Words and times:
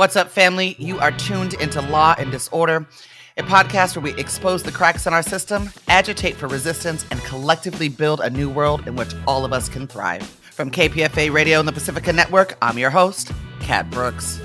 What's 0.00 0.16
up, 0.16 0.30
family? 0.30 0.76
You 0.78 0.98
are 0.98 1.12
tuned 1.12 1.52
into 1.60 1.82
Law 1.82 2.14
and 2.16 2.32
Disorder, 2.32 2.88
a 3.36 3.42
podcast 3.42 3.94
where 3.94 4.02
we 4.02 4.18
expose 4.18 4.62
the 4.62 4.72
cracks 4.72 5.06
in 5.06 5.12
our 5.12 5.22
system, 5.22 5.68
agitate 5.88 6.36
for 6.36 6.48
resistance, 6.48 7.04
and 7.10 7.20
collectively 7.24 7.90
build 7.90 8.20
a 8.20 8.30
new 8.30 8.48
world 8.48 8.88
in 8.88 8.96
which 8.96 9.12
all 9.26 9.44
of 9.44 9.52
us 9.52 9.68
can 9.68 9.86
thrive. 9.86 10.22
From 10.22 10.70
KPFA 10.70 11.30
Radio 11.30 11.58
and 11.58 11.68
the 11.68 11.72
Pacifica 11.72 12.14
Network, 12.14 12.56
I'm 12.62 12.78
your 12.78 12.88
host, 12.88 13.30
Kat 13.60 13.90
Brooks. 13.90 14.40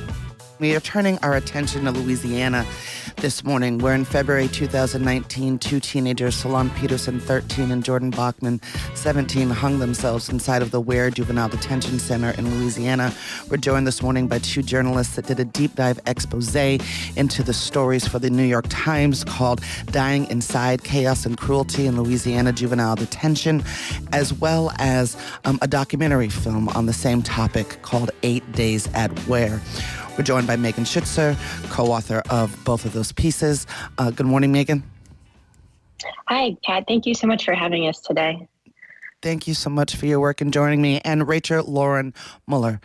We 0.60 0.76
are 0.76 0.82
turning 0.82 1.20
our 1.20 1.36
attention 1.36 1.86
to 1.86 1.92
Louisiana 1.92 2.66
this 3.18 3.44
morning, 3.44 3.80
where 3.80 3.94
in 3.94 4.06
February 4.06 4.48
2019, 4.48 5.60
two 5.60 5.80
teenagers, 5.80 6.36
Solon 6.36 6.70
Peterson, 6.72 7.20
13, 7.20 7.72
and 7.72 7.84
Jordan 7.84 8.10
Bachman, 8.10 8.62
17, 8.94 9.50
hung 9.50 9.80
themselves 9.80 10.30
inside 10.30 10.62
of 10.62 10.72
the 10.72 10.82
Ware 10.82 11.10
Juvenile 11.10 11.50
Detention 11.50 12.00
Center 12.00 12.32
in 12.38 12.60
Louisiana. 12.60 13.14
We're 13.50 13.58
joined 13.58 13.88
this 13.88 14.02
morning 14.02 14.28
by 14.28 14.40
two 14.40 14.62
journalists 14.62 15.16
that 15.16 15.28
did 15.28 15.40
a 15.40 15.46
deep 15.46 15.76
dive 15.76 16.00
expose 16.06 16.56
into 16.56 17.44
the 17.44 17.54
stories 17.54 18.08
for 18.08 18.20
the 18.20 18.30
New 18.30 18.44
York 18.44 18.66
Times 18.70 19.24
called 19.24 19.62
Dying 19.88 20.26
Inside 20.30 20.84
Chaos 20.84 21.26
and 21.26 21.38
Cruelty 21.38 21.88
in 21.88 22.02
Louisiana 22.02 22.52
Juvenile 22.54 22.96
Detention, 22.96 23.64
as 24.12 24.34
well 24.34 24.72
as 24.80 25.18
um, 25.44 25.60
a 25.62 25.68
documentary 25.68 26.30
film 26.30 26.70
on 26.70 26.86
the 26.86 26.94
same 26.94 27.22
topic 27.22 27.82
called 27.82 28.12
Eight 28.24 28.50
Days 28.52 28.88
at 28.94 29.28
Ware. 29.28 29.62
We're 30.18 30.24
joined 30.24 30.48
by 30.48 30.56
Megan 30.56 30.86
Shutzer, 30.86 31.36
co 31.70 31.88
author 31.88 32.24
of 32.30 32.64
both 32.64 32.86
of 32.86 32.94
those 32.94 33.12
pieces. 33.12 33.68
Uh, 33.98 34.12
good 34.12 34.26
morning, 34.26 34.54
Megan. 34.54 34.82
Hi, 36.30 36.56
Kat. 36.66 36.86
Thank 36.88 37.06
you 37.06 37.14
so 37.14 37.28
much 37.28 37.44
for 37.44 37.54
having 37.54 37.88
us 37.88 38.00
today. 38.00 38.48
Thank 39.22 39.46
you 39.46 39.54
so 39.54 39.70
much 39.70 39.96
for 39.98 40.06
your 40.06 40.22
work 40.22 40.40
and 40.40 40.54
joining 40.54 40.82
me. 40.82 41.02
And 41.04 41.28
Rachel 41.28 41.66
Lauren 41.66 42.14
Mueller. 42.48 42.80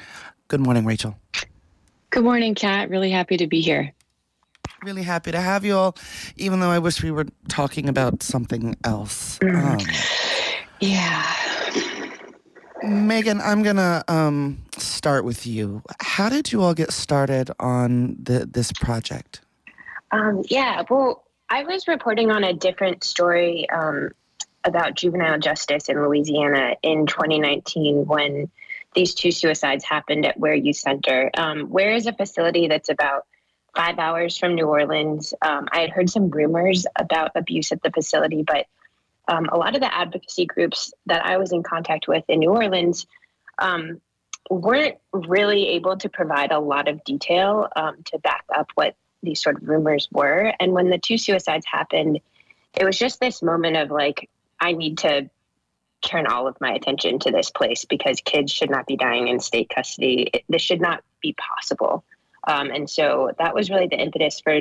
Good 0.49 0.61
morning, 0.61 0.85
Rachel. 0.85 1.17
Good 2.11 2.25
morning, 2.25 2.57
Kat. 2.57 2.91
Really 2.91 3.13
happy 3.13 3.37
to 3.37 3.47
be 3.47 3.61
here. 3.61 3.93
Really 4.83 5.05
happy 5.05 5.31
to 5.31 5.41
have 5.41 5.65
you 5.65 5.77
all, 5.77 5.97
even 6.37 6.59
though 6.59 6.71
I 6.71 6.81
wish 6.81 7.01
we 7.01 7.13
were 7.13 7.27
talking 7.49 7.89
about 7.89 8.25
something 8.25 8.75
else. 8.83 9.39
Mm. 9.39 9.81
Um, 9.81 9.95
yeah. 10.81 11.41
Megan, 12.83 13.41
I'm 13.41 13.63
gonna 13.63 14.03
um, 14.09 14.59
start 14.77 15.25
with 15.25 15.47
you. 15.47 15.83
How 16.21 16.29
did 16.29 16.53
you 16.53 16.61
all 16.61 16.75
get 16.75 16.93
started 16.93 17.51
on 17.59 18.15
the, 18.23 18.45
this 18.45 18.73
project? 18.73 19.41
Um, 20.11 20.43
yeah, 20.51 20.83
well, 20.91 21.25
I 21.49 21.63
was 21.65 21.89
reporting 21.89 22.31
on 22.31 22.45
a 22.45 22.53
different 22.53 23.05
story 23.05 23.67
um, 23.71 24.11
about 24.63 24.97
juvenile 24.97 25.39
justice 25.39 25.89
in 25.89 25.97
Louisiana 25.97 26.77
in 26.83 27.07
2019 27.07 28.05
when 28.05 28.51
these 28.95 29.15
two 29.15 29.33
suicides 29.33 29.83
happened 29.83 30.27
at 30.27 30.39
Ware 30.39 30.53
Youth 30.53 30.77
Center. 30.77 31.31
Um, 31.39 31.75
a 31.75 32.13
facility 32.13 32.69
that's 32.69 32.91
about 32.91 33.25
five 33.75 33.99
hours 33.99 34.37
from 34.37 34.57
New 34.57 34.67
Orleans. 34.67 35.33
Um, 35.41 35.69
I 35.73 35.81
had 35.81 35.89
heard 35.89 36.11
some 36.11 36.29
rumors 36.29 36.85
about 36.99 37.31
abuse 37.35 37.73
at 37.73 37.83
the 37.83 37.91
facility, 37.91 38.45
but 38.47 38.67
um, 39.27 39.49
a 39.51 39.57
lot 39.57 39.75
of 39.75 39.81
the 39.81 39.95
advocacy 39.95 40.45
groups 40.45 40.93
that 41.07 41.25
I 41.25 41.39
was 41.39 41.53
in 41.53 41.63
contact 41.63 42.09
with 42.09 42.25
in 42.29 42.41
New 42.41 42.51
Orleans 42.51 43.07
um, 43.59 44.03
weren't 44.51 44.99
really 45.13 45.69
able 45.69 45.97
to 45.97 46.09
provide 46.09 46.51
a 46.51 46.59
lot 46.59 46.89
of 46.89 47.03
detail 47.05 47.69
um, 47.77 48.03
to 48.07 48.19
back 48.19 48.45
up 48.55 48.69
what 48.75 48.97
these 49.23 49.41
sort 49.41 49.57
of 49.57 49.69
rumors 49.69 50.09
were. 50.11 50.53
And 50.59 50.73
when 50.73 50.91
the 50.91 50.99
two 50.99 51.17
suicides 51.17 51.65
happened, 51.71 52.21
it 52.77 52.85
was 52.85 52.99
just 52.99 53.21
this 53.21 53.43
moment 53.43 53.77
of 53.77 53.91
like, 53.91 54.29
I 54.61 54.73
need 54.73 54.99
to 54.99 55.31
turn 56.03 56.27
all 56.27 56.49
of 56.49 56.57
my 56.61 56.73
attention 56.73 57.19
to 57.21 57.31
this 57.31 57.51
place 57.51 57.85
because 57.85 58.21
kids 58.23 58.51
should 58.51 58.71
not 58.71 58.87
be 58.87 58.97
dying 58.97 59.29
in 59.29 59.39
state 59.39 59.71
custody. 59.75 60.31
It, 60.35 60.45
this 60.49 60.63
should 60.63 60.81
not 60.81 61.03
be 61.21 61.35
possible. 61.35 62.05
Um, 62.47 62.71
and 62.71 62.89
so 62.89 63.33
that 63.39 63.55
was 63.55 63.71
really 63.71 63.87
the 63.87 64.01
impetus 64.01 64.41
for 64.41 64.61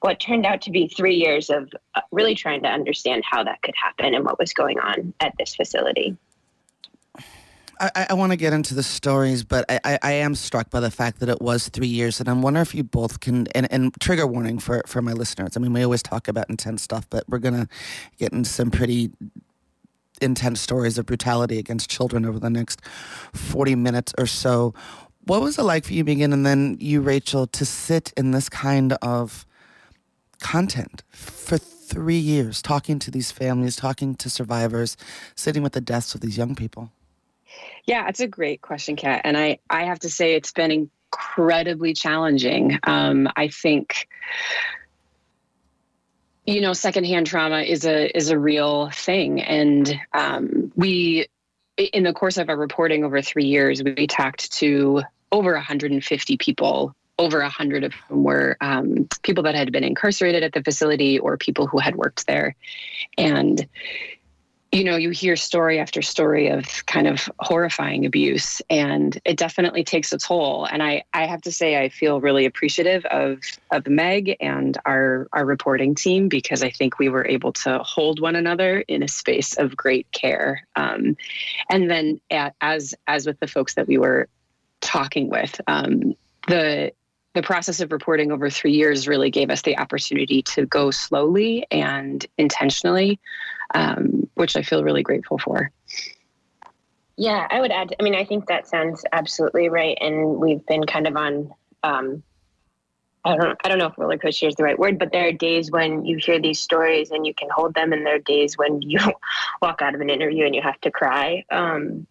what 0.00 0.20
turned 0.20 0.44
out 0.44 0.60
to 0.62 0.70
be 0.70 0.86
three 0.86 1.14
years 1.14 1.48
of 1.48 1.72
uh, 1.94 2.02
really 2.12 2.34
trying 2.34 2.62
to 2.62 2.68
understand 2.68 3.24
how 3.28 3.42
that 3.42 3.62
could 3.62 3.74
happen 3.74 4.14
and 4.14 4.24
what 4.24 4.38
was 4.38 4.52
going 4.52 4.78
on 4.78 5.14
at 5.20 5.32
this 5.38 5.54
facility. 5.54 6.16
I, 7.80 8.06
I 8.10 8.14
want 8.14 8.32
to 8.32 8.36
get 8.36 8.52
into 8.52 8.74
the 8.74 8.82
stories, 8.82 9.44
but 9.44 9.64
I, 9.68 9.80
I, 9.84 9.98
I, 10.02 10.12
am 10.12 10.34
struck 10.34 10.70
by 10.70 10.80
the 10.80 10.90
fact 10.90 11.20
that 11.20 11.28
it 11.28 11.40
was 11.40 11.68
three 11.68 11.86
years, 11.88 12.20
and 12.20 12.28
I'm 12.28 12.42
wondering 12.42 12.62
if 12.62 12.74
you 12.74 12.84
both 12.84 13.20
can. 13.20 13.46
And, 13.54 13.70
and 13.72 13.92
trigger 14.00 14.26
warning 14.26 14.58
for 14.58 14.82
for 14.86 15.02
my 15.02 15.12
listeners. 15.12 15.56
I 15.56 15.60
mean, 15.60 15.72
we 15.72 15.82
always 15.82 16.02
talk 16.02 16.28
about 16.28 16.48
intense 16.50 16.82
stuff, 16.82 17.08
but 17.10 17.24
we're 17.28 17.38
gonna 17.38 17.68
get 18.18 18.32
into 18.32 18.48
some 18.48 18.70
pretty 18.70 19.10
intense 20.20 20.60
stories 20.60 20.98
of 20.98 21.06
brutality 21.06 21.58
against 21.58 21.90
children 21.90 22.24
over 22.24 22.38
the 22.38 22.50
next 22.50 22.80
40 23.32 23.74
minutes 23.74 24.14
or 24.18 24.26
so. 24.26 24.74
What 25.26 25.40
was 25.40 25.58
it 25.58 25.62
like 25.62 25.84
for 25.84 25.94
you, 25.94 26.04
Megan, 26.04 26.32
and 26.32 26.44
then 26.44 26.76
you, 26.80 27.00
Rachel, 27.00 27.46
to 27.48 27.64
sit 27.64 28.12
in 28.16 28.30
this 28.30 28.48
kind 28.48 28.92
of 29.02 29.46
content 30.40 31.02
for 31.10 31.56
three 31.56 32.18
years, 32.18 32.60
talking 32.60 32.98
to 32.98 33.10
these 33.10 33.30
families, 33.30 33.76
talking 33.76 34.14
to 34.16 34.28
survivors, 34.28 34.96
sitting 35.34 35.62
with 35.62 35.72
the 35.72 35.80
deaths 35.80 36.14
of 36.14 36.20
these 36.20 36.36
young 36.36 36.54
people? 36.54 36.90
Yeah, 37.86 38.08
it's 38.08 38.20
a 38.20 38.26
great 38.26 38.62
question, 38.62 38.96
Kat. 38.96 39.22
And 39.24 39.36
I, 39.36 39.58
I 39.68 39.84
have 39.84 40.00
to 40.00 40.10
say, 40.10 40.34
it's 40.34 40.52
been 40.52 40.70
incredibly 40.70 41.94
challenging. 41.94 42.78
Um, 42.84 43.28
I 43.36 43.48
think 43.48 44.08
you 46.46 46.60
know 46.60 46.74
secondhand 46.74 47.26
trauma 47.26 47.60
is 47.60 47.86
a 47.86 48.14
is 48.14 48.28
a 48.28 48.38
real 48.38 48.90
thing 48.90 49.40
and 49.40 49.98
um, 50.12 50.70
we 50.76 51.26
in 51.78 52.02
the 52.02 52.12
course 52.12 52.36
of 52.36 52.50
our 52.50 52.56
reporting 52.58 53.02
over 53.02 53.22
three 53.22 53.46
years 53.46 53.82
we 53.82 54.06
talked 54.06 54.52
to 54.52 55.00
over 55.32 55.54
150 55.54 56.36
people 56.36 56.94
over 57.18 57.42
hundred 57.42 57.84
of 57.84 57.92
whom 57.94 58.24
were 58.24 58.56
um, 58.60 59.08
people 59.22 59.44
that 59.44 59.54
had 59.54 59.70
been 59.72 59.84
incarcerated 59.84 60.42
at 60.42 60.52
the 60.52 60.62
facility 60.62 61.18
or 61.18 61.36
people 61.36 61.66
who 61.66 61.78
had 61.78 61.96
worked 61.96 62.26
there. 62.26 62.56
And, 63.16 63.66
you 64.74 64.82
know, 64.82 64.96
you 64.96 65.10
hear 65.10 65.36
story 65.36 65.78
after 65.78 66.02
story 66.02 66.48
of 66.48 66.84
kind 66.86 67.06
of 67.06 67.30
horrifying 67.38 68.04
abuse, 68.04 68.60
and 68.68 69.20
it 69.24 69.36
definitely 69.36 69.84
takes 69.84 70.12
a 70.12 70.18
toll. 70.18 70.64
And 70.64 70.82
I, 70.82 71.04
I 71.14 71.26
have 71.26 71.40
to 71.42 71.52
say, 71.52 71.80
I 71.80 71.88
feel 71.88 72.20
really 72.20 72.44
appreciative 72.44 73.04
of 73.06 73.38
of 73.70 73.86
Meg 73.86 74.36
and 74.40 74.76
our 74.84 75.28
our 75.32 75.46
reporting 75.46 75.94
team 75.94 76.28
because 76.28 76.64
I 76.64 76.70
think 76.70 76.98
we 76.98 77.08
were 77.08 77.24
able 77.24 77.52
to 77.52 77.78
hold 77.84 78.20
one 78.20 78.34
another 78.34 78.80
in 78.88 79.04
a 79.04 79.08
space 79.08 79.56
of 79.56 79.76
great 79.76 80.10
care. 80.10 80.66
Um, 80.74 81.16
and 81.70 81.88
then, 81.88 82.20
at, 82.32 82.56
as 82.60 82.96
as 83.06 83.26
with 83.26 83.38
the 83.38 83.46
folks 83.46 83.74
that 83.74 83.86
we 83.86 83.96
were 83.96 84.28
talking 84.80 85.30
with, 85.30 85.60
um, 85.68 86.14
the 86.48 86.90
the 87.34 87.42
process 87.42 87.80
of 87.80 87.92
reporting 87.92 88.32
over 88.32 88.50
three 88.50 88.72
years 88.72 89.06
really 89.06 89.30
gave 89.30 89.50
us 89.50 89.62
the 89.62 89.78
opportunity 89.78 90.42
to 90.42 90.66
go 90.66 90.90
slowly 90.90 91.66
and 91.70 92.26
intentionally, 92.38 93.20
um, 93.74 94.23
which 94.34 94.56
I 94.56 94.62
feel 94.62 94.84
really 94.84 95.02
grateful 95.02 95.38
for. 95.38 95.70
Yeah, 97.16 97.46
I 97.48 97.60
would 97.60 97.70
add. 97.70 97.94
I 97.98 98.02
mean, 98.02 98.14
I 98.14 98.24
think 98.24 98.46
that 98.46 98.66
sounds 98.66 99.04
absolutely 99.12 99.68
right, 99.68 99.96
and 100.00 100.36
we've 100.36 100.64
been 100.66 100.84
kind 100.84 101.06
of 101.06 101.16
on. 101.16 101.54
Um, 101.82 102.22
I 103.24 103.36
don't. 103.36 103.58
I 103.64 103.68
don't 103.68 103.78
know 103.78 103.86
if 103.86 103.96
roller 103.96 104.18
coaster 104.18 104.48
is 104.48 104.56
the 104.56 104.64
right 104.64 104.78
word, 104.78 104.98
but 104.98 105.12
there 105.12 105.28
are 105.28 105.32
days 105.32 105.70
when 105.70 106.04
you 106.04 106.18
hear 106.18 106.40
these 106.40 106.58
stories 106.58 107.10
and 107.10 107.24
you 107.24 107.32
can 107.32 107.48
hold 107.50 107.74
them, 107.74 107.92
and 107.92 108.04
there 108.04 108.16
are 108.16 108.20
days 108.20 108.58
when 108.58 108.82
you 108.82 108.98
walk 109.62 109.80
out 109.80 109.94
of 109.94 110.00
an 110.00 110.10
interview 110.10 110.44
and 110.44 110.54
you 110.54 110.62
have 110.62 110.80
to 110.80 110.90
cry. 110.90 111.44
Um, 111.50 112.06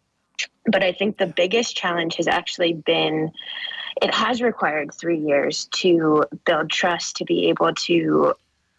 but 0.66 0.84
I 0.84 0.94
think 0.94 1.18
the 1.18 1.28
biggest 1.28 1.76
challenge 1.76 2.16
has 2.16 2.28
actually 2.28 2.74
been 2.74 3.32
it 4.02 4.14
has 4.14 4.42
required 4.42 4.94
three 4.94 5.20
years 5.20 5.66
to 5.66 6.26
build 6.46 6.70
trust 6.70 7.18
to 7.18 7.26
be 7.26 7.50
able 7.50 7.74
to 7.74 8.34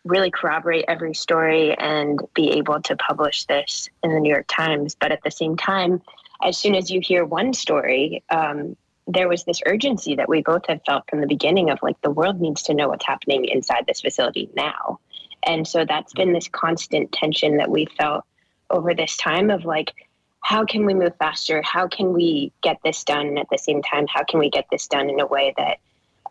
really 0.05 0.31
corroborate 0.31 0.85
every 0.87 1.15
story 1.15 1.75
and 1.75 2.21
be 2.35 2.51
able 2.53 2.81
to 2.83 2.97
publish 2.97 3.45
this 3.45 3.89
in 4.03 4.13
the 4.13 4.21
New 4.21 4.31
York 4.31 4.47
Times. 4.49 4.95
But 4.95 5.13
at 5.13 5.23
the 5.25 5.31
same 5.31 5.57
time, 5.57 6.03
as 6.43 6.59
soon 6.59 6.75
as 6.75 6.91
you 6.91 7.01
hear 7.01 7.25
one 7.25 7.55
story, 7.55 8.23
um, 8.29 8.77
there 9.07 9.29
was 9.29 9.45
this 9.45 9.61
urgency 9.67 10.17
that 10.17 10.29
we 10.29 10.43
both 10.43 10.67
had 10.67 10.81
felt 10.87 11.09
from 11.09 11.21
the 11.21 11.27
beginning 11.27 11.71
of 11.71 11.79
like 11.83 12.01
the 12.03 12.11
world 12.11 12.41
needs 12.41 12.63
to 12.65 12.75
know 12.75 12.89
what's 12.89 13.07
happening 13.07 13.45
inside 13.47 13.85
this 13.87 14.01
facility 14.01 14.51
now. 14.55 14.99
And 15.47 15.67
so 15.67 15.85
that's 15.85 16.13
been 16.15 16.33
this 16.33 16.49
constant 16.49 17.13
tension 17.13 17.59
that 17.59 17.71
we 17.71 17.87
felt 17.99 18.25
over 18.71 18.95
this 18.95 19.17
time 19.17 19.51
of 19.51 19.65
like, 19.65 19.93
how 20.41 20.65
can 20.65 20.85
we 20.85 20.95
move 20.95 21.15
faster? 21.19 21.63
How 21.63 21.89
can 21.89 22.13
we 22.13 22.53
get 22.63 22.79
this 22.85 23.05
done? 23.05 23.39
At 23.39 23.49
the 23.51 23.59
same 23.59 23.83
time, 23.83 24.07
how 24.07 24.25
can 24.25 24.39
we 24.39 24.51
get 24.51 24.67
this 24.71 24.87
done 24.87 25.09
in 25.09 25.21
a 25.21 25.27
way 25.27 25.55
that 25.57 25.79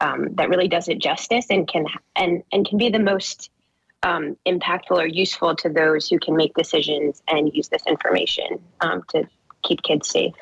um, 0.01 0.29
that 0.35 0.49
really 0.49 0.67
does 0.67 0.87
it 0.87 0.99
justice 0.99 1.47
and 1.49 1.67
can 1.67 1.85
and 2.15 2.43
and 2.51 2.67
can 2.67 2.77
be 2.77 2.89
the 2.89 2.99
most 2.99 3.49
um, 4.03 4.37
impactful 4.45 4.91
or 4.91 5.07
useful 5.07 5.55
to 5.55 5.69
those 5.69 6.07
who 6.07 6.19
can 6.19 6.35
make 6.35 6.53
decisions 6.55 7.21
and 7.27 7.53
use 7.53 7.69
this 7.69 7.83
information 7.87 8.59
um, 8.81 9.03
to 9.09 9.27
keep 9.63 9.81
kids 9.83 10.09
safe. 10.09 10.33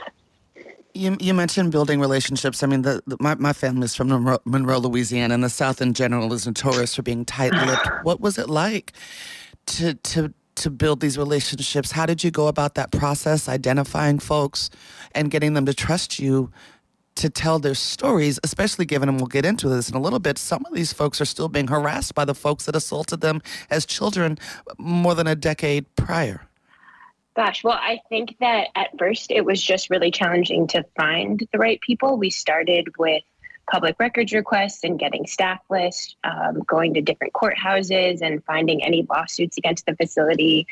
You, 0.94 1.16
you 1.22 1.34
mentioned 1.34 1.72
building 1.72 2.02
relationships. 2.02 2.64
I 2.64 2.68
mean, 2.68 2.82
the, 2.82 3.02
the, 3.08 3.16
my, 3.20 3.36
my 3.36 3.54
family's 3.54 3.96
from 3.96 4.10
Monroe, 4.10 4.40
Monroe, 4.44 4.80
Louisiana, 4.80 5.34
and 5.34 5.44
the 5.44 5.50
South 5.50 5.82
in 5.82 5.94
general 5.94 6.34
is 6.34 6.46
notorious 6.46 6.96
for 6.96 7.02
being 7.02 7.24
tight 7.24 7.54
lipped. 7.54 7.88
what 8.04 8.20
was 8.20 8.38
it 8.38 8.50
like 8.50 8.92
to, 9.68 9.94
to 9.94 10.34
to 10.56 10.70
build 10.70 11.00
these 11.00 11.18
relationships? 11.18 11.92
How 11.92 12.06
did 12.06 12.24
you 12.24 12.30
go 12.30 12.48
about 12.48 12.76
that 12.76 12.92
process, 12.92 13.48
identifying 13.48 14.20
folks 14.20 14.70
and 15.14 15.32
getting 15.32 15.54
them 15.54 15.66
to 15.66 15.74
trust 15.74 16.20
you 16.20 16.52
to 17.16 17.30
tell 17.30 17.60
their 17.60 17.76
stories, 17.76 18.40
especially 18.44 18.86
given, 18.86 19.10
and 19.10 19.20
we'll 19.20 19.28
get 19.28 19.46
into 19.46 19.70
this 19.70 19.90
in 19.90 19.96
a 19.96 20.02
little 20.02 20.20
bit, 20.20 20.38
some 20.38 20.66
of 20.66 20.74
these 20.74 20.94
folks 20.94 21.20
are 21.20 21.26
still 21.26 21.50
being 21.50 21.68
harassed 21.68 22.16
by 22.16 22.26
the 22.26 22.36
folks 22.36 22.66
that 22.66 22.76
assaulted 22.76 23.22
them 23.22 23.42
as 23.70 23.86
children 23.86 24.38
more 24.78 25.16
than 25.16 25.28
a 25.28 25.36
decade 25.36 25.94
prior. 25.96 26.48
Gosh, 27.36 27.64
well, 27.64 27.80
I 27.80 28.02
think 28.10 28.36
that 28.40 28.68
at 28.76 28.98
first 28.98 29.32
it 29.32 29.46
was 29.46 29.62
just 29.62 29.90
really 29.90 30.12
challenging 30.12 30.68
to 30.68 30.84
find 30.98 31.48
the 31.52 31.58
right 31.58 31.80
people. 31.80 32.18
We 32.18 32.30
started 32.30 32.98
with 32.98 33.24
public 33.72 33.96
records 34.00 34.34
requests 34.34 34.84
and 34.84 35.00
getting 35.00 35.26
staff 35.26 35.60
lists, 35.70 36.16
um, 36.26 36.60
going 36.68 36.94
to 36.96 37.02
different 37.02 37.34
courthouses 37.34 38.22
and 38.22 38.44
finding 38.44 38.84
any 38.84 39.06
lawsuits 39.10 39.58
against 39.58 39.86
the 39.86 39.96
facility, 39.96 40.68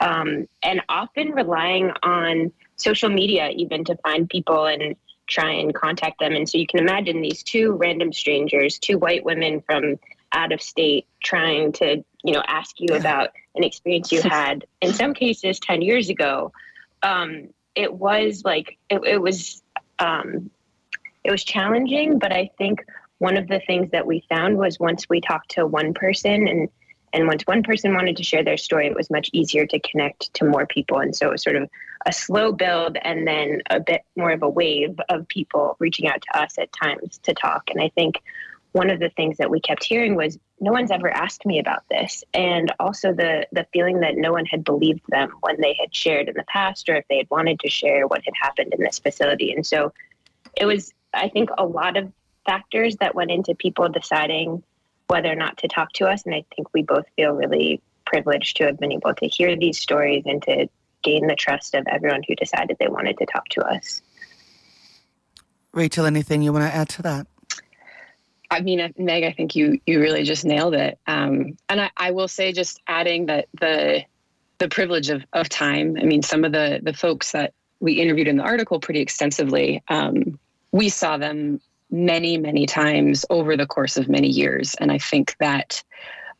um, 0.00 0.46
and 0.62 0.80
often 0.88 1.32
relying 1.32 1.90
on 2.02 2.52
social 2.76 3.08
media 3.08 3.50
even 3.50 3.84
to 3.84 3.96
find 3.96 4.28
people 4.30 4.66
and 4.66 4.94
try 5.26 5.52
and 5.52 5.74
contact 5.74 6.20
them. 6.20 6.34
And 6.34 6.48
so 6.48 6.58
you 6.58 6.66
can 6.66 6.80
imagine 6.80 7.20
these 7.20 7.42
two 7.42 7.72
random 7.72 8.12
strangers, 8.12 8.78
two 8.78 8.98
white 8.98 9.24
women 9.24 9.60
from 9.60 9.98
out 10.32 10.52
of 10.52 10.60
state, 10.60 11.06
trying 11.22 11.72
to 11.72 12.04
you 12.22 12.32
know 12.32 12.42
ask 12.46 12.76
you 12.78 12.94
about 12.94 13.30
an 13.54 13.64
experience 13.64 14.12
you 14.12 14.22
had. 14.22 14.66
In 14.80 14.92
some 14.92 15.14
cases, 15.14 15.60
ten 15.60 15.82
years 15.82 16.10
ago, 16.10 16.52
um, 17.02 17.48
it 17.74 17.92
was 17.92 18.42
like 18.44 18.78
it, 18.90 19.00
it 19.04 19.20
was 19.20 19.62
um, 19.98 20.50
it 21.22 21.30
was 21.30 21.44
challenging. 21.44 22.18
But 22.18 22.32
I 22.32 22.50
think 22.58 22.84
one 23.18 23.36
of 23.36 23.48
the 23.48 23.60
things 23.66 23.90
that 23.92 24.06
we 24.06 24.26
found 24.28 24.58
was 24.58 24.78
once 24.78 25.08
we 25.08 25.20
talked 25.20 25.52
to 25.52 25.66
one 25.66 25.94
person 25.94 26.48
and 26.48 26.68
and 27.14 27.28
once 27.28 27.44
one 27.44 27.62
person 27.62 27.94
wanted 27.94 28.16
to 28.16 28.24
share 28.24 28.42
their 28.42 28.56
story, 28.56 28.88
it 28.88 28.96
was 28.96 29.08
much 29.08 29.30
easier 29.32 29.66
to 29.66 29.78
connect 29.78 30.34
to 30.34 30.44
more 30.44 30.66
people. 30.66 30.98
And 30.98 31.14
so 31.14 31.28
it 31.28 31.32
was 31.32 31.44
sort 31.44 31.54
of 31.54 31.70
a 32.06 32.12
slow 32.12 32.50
build 32.50 32.98
and 33.02 33.26
then 33.26 33.62
a 33.70 33.78
bit 33.78 34.02
more 34.16 34.32
of 34.32 34.42
a 34.42 34.48
wave 34.48 34.98
of 35.08 35.26
people 35.28 35.76
reaching 35.78 36.08
out 36.08 36.20
to 36.20 36.38
us 36.38 36.58
at 36.58 36.72
times 36.72 37.18
to 37.22 37.32
talk. 37.32 37.70
And 37.70 37.80
I 37.80 37.88
think 37.90 38.20
one 38.72 38.90
of 38.90 38.98
the 38.98 39.10
things 39.10 39.36
that 39.36 39.48
we 39.48 39.60
kept 39.60 39.84
hearing 39.84 40.16
was 40.16 40.36
no 40.58 40.72
one's 40.72 40.90
ever 40.90 41.08
asked 41.08 41.46
me 41.46 41.60
about 41.60 41.84
this 41.88 42.24
and 42.34 42.72
also 42.80 43.12
the 43.12 43.46
the 43.52 43.66
feeling 43.72 44.00
that 44.00 44.16
no 44.16 44.32
one 44.32 44.46
had 44.46 44.64
believed 44.64 45.02
them 45.08 45.30
when 45.40 45.60
they 45.60 45.76
had 45.80 45.94
shared 45.94 46.28
in 46.28 46.34
the 46.34 46.44
past 46.48 46.88
or 46.88 46.96
if 46.96 47.04
they 47.08 47.18
had 47.18 47.30
wanted 47.30 47.60
to 47.60 47.70
share 47.70 48.08
what 48.08 48.22
had 48.24 48.34
happened 48.40 48.74
in 48.74 48.82
this 48.82 48.98
facility 48.98 49.52
and 49.52 49.64
so 49.64 49.92
it 50.56 50.64
was 50.64 50.92
i 51.12 51.28
think 51.28 51.50
a 51.58 51.64
lot 51.64 51.96
of 51.96 52.10
factors 52.46 52.96
that 52.96 53.14
went 53.14 53.30
into 53.30 53.54
people 53.54 53.88
deciding 53.88 54.62
whether 55.08 55.30
or 55.30 55.36
not 55.36 55.56
to 55.58 55.68
talk 55.68 55.92
to 55.92 56.06
us 56.06 56.24
and 56.24 56.34
i 56.34 56.44
think 56.54 56.72
we 56.72 56.82
both 56.82 57.04
feel 57.16 57.32
really 57.32 57.80
privileged 58.04 58.56
to 58.56 58.64
have 58.64 58.78
been 58.78 58.92
able 58.92 59.14
to 59.14 59.26
hear 59.26 59.56
these 59.56 59.78
stories 59.78 60.22
and 60.26 60.42
to 60.42 60.68
gain 61.02 61.26
the 61.26 61.36
trust 61.36 61.74
of 61.74 61.84
everyone 61.88 62.22
who 62.26 62.34
decided 62.34 62.76
they 62.78 62.88
wanted 62.88 63.16
to 63.18 63.26
talk 63.26 63.46
to 63.48 63.60
us 63.62 64.02
rachel 65.72 66.06
anything 66.06 66.42
you 66.42 66.52
want 66.52 66.64
to 66.64 66.74
add 66.74 66.88
to 66.88 67.02
that 67.02 67.26
I 68.50 68.60
mean, 68.60 68.92
Meg, 68.98 69.24
I 69.24 69.32
think 69.32 69.56
you 69.56 69.80
you 69.84 70.00
really 70.00 70.22
just 70.22 70.44
nailed 70.44 70.74
it. 70.74 70.98
Um, 71.08 71.56
and 71.68 71.80
I, 71.80 71.90
I 71.96 72.10
will 72.12 72.28
say, 72.28 72.52
just 72.52 72.80
adding 72.86 73.26
that 73.26 73.48
the 73.58 74.04
the 74.58 74.68
privilege 74.68 75.10
of, 75.10 75.24
of 75.32 75.48
time. 75.48 75.96
I 76.00 76.04
mean, 76.04 76.22
some 76.22 76.44
of 76.44 76.52
the 76.52 76.80
the 76.82 76.92
folks 76.92 77.32
that 77.32 77.52
we 77.80 77.94
interviewed 77.94 78.28
in 78.28 78.36
the 78.36 78.44
article 78.44 78.80
pretty 78.80 79.00
extensively, 79.00 79.82
um, 79.88 80.38
we 80.72 80.88
saw 80.88 81.16
them 81.16 81.60
many 81.94 82.36
many 82.36 82.66
times 82.66 83.24
over 83.30 83.56
the 83.56 83.66
course 83.66 83.96
of 83.96 84.08
many 84.08 84.28
years, 84.28 84.74
and 84.80 84.90
I 84.90 84.98
think 84.98 85.36
that 85.38 85.82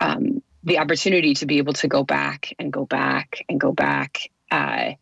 um, 0.00 0.42
the 0.64 0.78
opportunity 0.78 1.34
to 1.34 1.46
be 1.46 1.58
able 1.58 1.74
to 1.74 1.88
go 1.88 2.02
back 2.02 2.52
and 2.58 2.72
go 2.72 2.84
back 2.84 3.44
and 3.48 3.60
go 3.60 3.72
back. 3.72 4.30
Uh, 4.50 4.92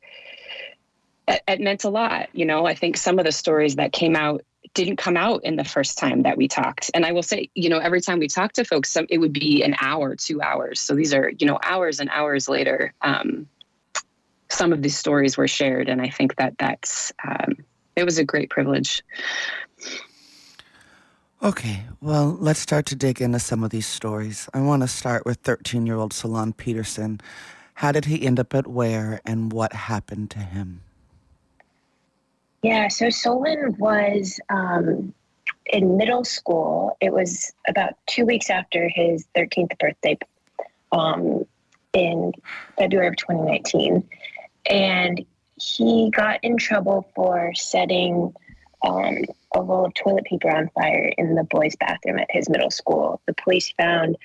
it, 1.28 1.42
it 1.46 1.60
meant 1.60 1.84
a 1.84 1.88
lot. 1.88 2.28
You 2.32 2.44
know, 2.44 2.66
I 2.66 2.74
think 2.74 2.96
some 2.96 3.18
of 3.18 3.24
the 3.24 3.32
stories 3.32 3.76
that 3.76 3.92
came 3.92 4.16
out 4.16 4.44
didn't 4.74 4.96
come 4.96 5.16
out 5.16 5.44
in 5.44 5.56
the 5.56 5.64
first 5.64 5.98
time 5.98 6.22
that 6.22 6.36
we 6.36 6.48
talked. 6.48 6.90
And 6.94 7.04
I 7.04 7.12
will 7.12 7.22
say, 7.22 7.50
you 7.54 7.68
know, 7.68 7.78
every 7.78 8.00
time 8.00 8.18
we 8.18 8.28
talk 8.28 8.52
to 8.54 8.64
folks, 8.64 8.90
some, 8.90 9.06
it 9.10 9.18
would 9.18 9.32
be 9.32 9.62
an 9.62 9.74
hour, 9.80 10.16
two 10.16 10.40
hours. 10.40 10.80
So 10.80 10.94
these 10.94 11.12
are, 11.12 11.30
you 11.38 11.46
know, 11.46 11.58
hours 11.62 12.00
and 12.00 12.08
hours 12.10 12.48
later. 12.48 12.92
Um, 13.02 13.46
some 14.48 14.72
of 14.72 14.82
these 14.82 14.96
stories 14.96 15.36
were 15.36 15.48
shared, 15.48 15.88
and 15.88 16.00
I 16.00 16.08
think 16.08 16.36
that 16.36 16.56
that's 16.58 17.12
um, 17.26 17.56
it 17.96 18.04
was 18.04 18.18
a 18.18 18.24
great 18.24 18.50
privilege. 18.50 19.02
Okay, 21.42 21.82
well, 22.00 22.36
let's 22.38 22.60
start 22.60 22.86
to 22.86 22.94
dig 22.94 23.20
into 23.20 23.40
some 23.40 23.64
of 23.64 23.70
these 23.70 23.86
stories. 23.86 24.48
I 24.54 24.60
want 24.60 24.82
to 24.82 24.88
start 24.88 25.26
with 25.26 25.38
13 25.38 25.86
year 25.86 25.96
old 25.96 26.12
Solon 26.12 26.52
Peterson. 26.52 27.20
How 27.74 27.90
did 27.90 28.04
he 28.04 28.24
end 28.24 28.38
up 28.38 28.54
at 28.54 28.68
Ware, 28.68 29.20
and 29.26 29.52
what 29.52 29.72
happened 29.72 30.30
to 30.30 30.38
him? 30.38 30.82
Yeah, 32.62 32.86
so 32.86 33.10
Solon 33.10 33.74
was 33.76 34.38
um, 34.50 35.12
in 35.66 35.96
middle 35.96 36.22
school. 36.22 36.96
It 37.00 37.12
was 37.12 37.52
about 37.66 37.94
two 38.06 38.24
weeks 38.24 38.48
after 38.48 38.88
his 38.88 39.26
13th 39.36 39.76
birthday 39.80 40.16
um, 40.92 41.44
in 41.92 42.30
February 42.78 43.08
of 43.08 43.16
2019. 43.16 44.08
And 44.66 45.26
he 45.56 46.08
got 46.14 46.38
in 46.44 46.56
trouble 46.56 47.10
for 47.16 47.52
setting 47.54 48.32
um, 48.84 49.24
a 49.54 49.62
roll 49.62 49.86
of 49.86 49.94
toilet 49.94 50.24
paper 50.24 50.50
on 50.50 50.68
fire 50.70 51.12
in 51.18 51.34
the 51.34 51.44
boys' 51.44 51.76
bathroom 51.76 52.18
at 52.18 52.28
his 52.30 52.48
middle 52.48 52.70
school. 52.70 53.20
The 53.26 53.34
police 53.34 53.72
found 53.72 54.16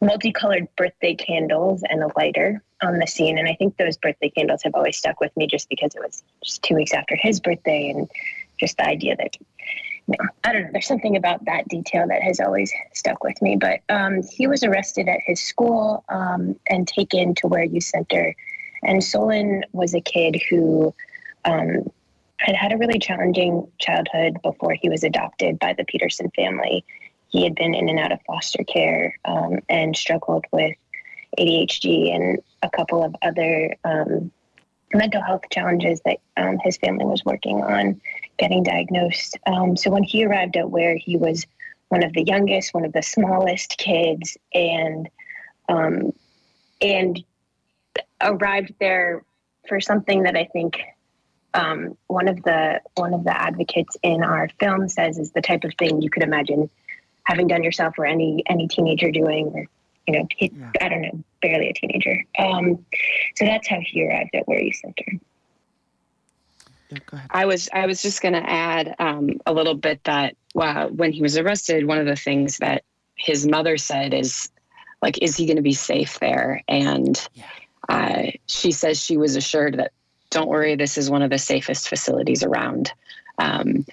multicolored 0.00 0.68
birthday 0.76 1.14
candles 1.14 1.82
and 1.88 2.02
a 2.02 2.08
lighter 2.16 2.62
on 2.82 2.98
the 2.98 3.06
scene. 3.06 3.38
And 3.38 3.48
I 3.48 3.54
think 3.54 3.76
those 3.76 3.96
birthday 3.96 4.30
candles 4.30 4.62
have 4.64 4.74
always 4.74 4.96
stuck 4.96 5.20
with 5.20 5.34
me 5.36 5.46
just 5.46 5.68
because 5.68 5.94
it 5.94 6.02
was 6.02 6.22
just 6.44 6.62
two 6.62 6.74
weeks 6.74 6.92
after 6.92 7.16
his 7.16 7.40
birthday 7.40 7.90
and 7.90 8.10
just 8.58 8.76
the 8.78 8.86
idea 8.86 9.16
that, 9.16 9.36
you 10.08 10.16
know, 10.18 10.28
I 10.42 10.52
don't 10.52 10.64
know, 10.64 10.68
there's 10.72 10.88
something 10.88 11.16
about 11.16 11.44
that 11.44 11.68
detail 11.68 12.08
that 12.08 12.22
has 12.22 12.40
always 12.40 12.72
stuck 12.92 13.22
with 13.22 13.40
me. 13.40 13.56
But 13.56 13.80
um, 13.88 14.22
he 14.24 14.48
was 14.48 14.64
arrested 14.64 15.08
at 15.08 15.20
his 15.24 15.40
school 15.40 16.04
um, 16.08 16.56
and 16.68 16.86
taken 16.88 17.34
to 17.36 17.46
Ware 17.46 17.64
Youth 17.64 17.84
Center. 17.84 18.34
And 18.82 19.04
Solon 19.04 19.64
was 19.72 19.94
a 19.94 20.00
kid 20.00 20.42
who 20.50 20.92
um, 21.44 21.90
had 22.42 22.56
had 22.56 22.72
a 22.72 22.76
really 22.76 22.98
challenging 22.98 23.66
childhood 23.78 24.36
before 24.42 24.74
he 24.74 24.88
was 24.88 25.04
adopted 25.04 25.58
by 25.58 25.72
the 25.72 25.84
Peterson 25.84 26.30
family 26.34 26.84
he 27.32 27.42
had 27.44 27.54
been 27.54 27.74
in 27.74 27.88
and 27.88 27.98
out 27.98 28.12
of 28.12 28.20
foster 28.26 28.62
care 28.62 29.18
um, 29.24 29.58
and 29.68 29.96
struggled 29.96 30.44
with 30.52 30.76
ADHD 31.38 32.14
and 32.14 32.38
a 32.62 32.68
couple 32.68 33.02
of 33.02 33.16
other 33.22 33.74
um, 33.84 34.30
mental 34.92 35.22
health 35.22 35.42
challenges 35.50 36.02
that 36.04 36.18
um, 36.36 36.58
his 36.62 36.76
family 36.76 37.06
was 37.06 37.24
working 37.24 37.62
on 37.62 38.00
getting 38.38 38.62
diagnosed. 38.62 39.38
Um, 39.46 39.76
so 39.76 39.90
when 39.90 40.02
he 40.02 40.26
arrived 40.26 40.56
at 40.56 40.70
Ware 40.70 40.96
he 40.96 41.16
was 41.16 41.46
one 41.88 42.02
of 42.02 42.12
the 42.12 42.22
youngest, 42.22 42.74
one 42.74 42.84
of 42.84 42.92
the 42.92 43.02
smallest 43.02 43.78
kids, 43.78 44.36
and 44.54 45.08
um, 45.68 46.12
and 46.80 47.22
arrived 48.20 48.74
there 48.78 49.24
for 49.68 49.80
something 49.80 50.24
that 50.24 50.36
I 50.36 50.44
think 50.44 50.80
um, 51.54 51.96
one 52.06 52.28
of 52.28 52.42
the 52.42 52.80
one 52.94 53.14
of 53.14 53.24
the 53.24 53.36
advocates 53.36 53.96
in 54.02 54.22
our 54.22 54.48
film 54.58 54.88
says 54.88 55.18
is 55.18 55.32
the 55.32 55.42
type 55.42 55.64
of 55.64 55.72
thing 55.78 56.02
you 56.02 56.10
could 56.10 56.22
imagine 56.22 56.70
having 57.24 57.46
done 57.46 57.62
yourself 57.62 57.98
or 57.98 58.06
any 58.06 58.42
any 58.46 58.68
teenager 58.68 59.10
doing 59.10 59.52
or 59.54 59.66
you 60.06 60.18
know 60.18 60.26
he, 60.36 60.52
yeah. 60.54 60.70
i 60.80 60.88
don't 60.88 61.02
know 61.02 61.24
barely 61.40 61.68
a 61.68 61.72
teenager 61.72 62.24
um, 62.38 62.84
so 63.36 63.44
that's 63.44 63.68
how 63.68 63.78
he 63.80 64.06
arrived 64.06 64.30
at 64.34 64.46
Ware 64.48 64.60
Youth 64.60 64.76
Center 64.76 65.20
I 67.30 67.46
was 67.46 67.68
I 67.72 67.86
was 67.86 68.02
just 68.02 68.20
going 68.20 68.34
to 68.34 68.48
add 68.48 68.94
um, 68.98 69.40
a 69.46 69.52
little 69.52 69.74
bit 69.74 70.02
that 70.04 70.36
wow, 70.54 70.88
when 70.88 71.12
he 71.12 71.22
was 71.22 71.36
arrested, 71.36 71.86
one 71.86 71.98
of 71.98 72.06
the 72.06 72.16
things 72.16 72.58
that 72.58 72.84
his 73.14 73.46
mother 73.46 73.76
said 73.76 74.14
is 74.14 74.50
like, 75.00 75.18
"Is 75.22 75.36
he 75.36 75.46
going 75.46 75.56
to 75.56 75.62
be 75.62 75.72
safe 75.72 76.18
there?" 76.20 76.62
And 76.68 77.28
yeah. 77.34 77.44
uh, 77.88 78.22
she 78.46 78.72
says 78.72 79.02
she 79.02 79.16
was 79.16 79.36
assured 79.36 79.78
that, 79.78 79.92
"Don't 80.32 80.48
worry, 80.48 80.74
this 80.74 80.98
is 80.98 81.08
one 81.08 81.22
of 81.22 81.30
the 81.30 81.38
safest 81.38 81.88
facilities 81.88 82.42
around." 82.42 82.92
Um, 83.38 83.86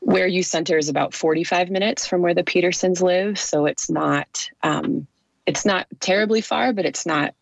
Ware 0.00 0.26
Youth 0.26 0.46
Center 0.46 0.78
is 0.78 0.88
about 0.88 1.14
45 1.14 1.70
minutes 1.70 2.06
from 2.06 2.22
where 2.22 2.34
the 2.34 2.42
Petersons 2.42 3.02
live, 3.02 3.38
so 3.38 3.66
it's 3.66 3.90
not 3.90 4.48
um, 4.62 5.06
it's 5.46 5.64
not 5.64 5.86
terribly 6.00 6.40
far, 6.40 6.72
but 6.72 6.86
it's 6.86 7.06
not 7.06 7.34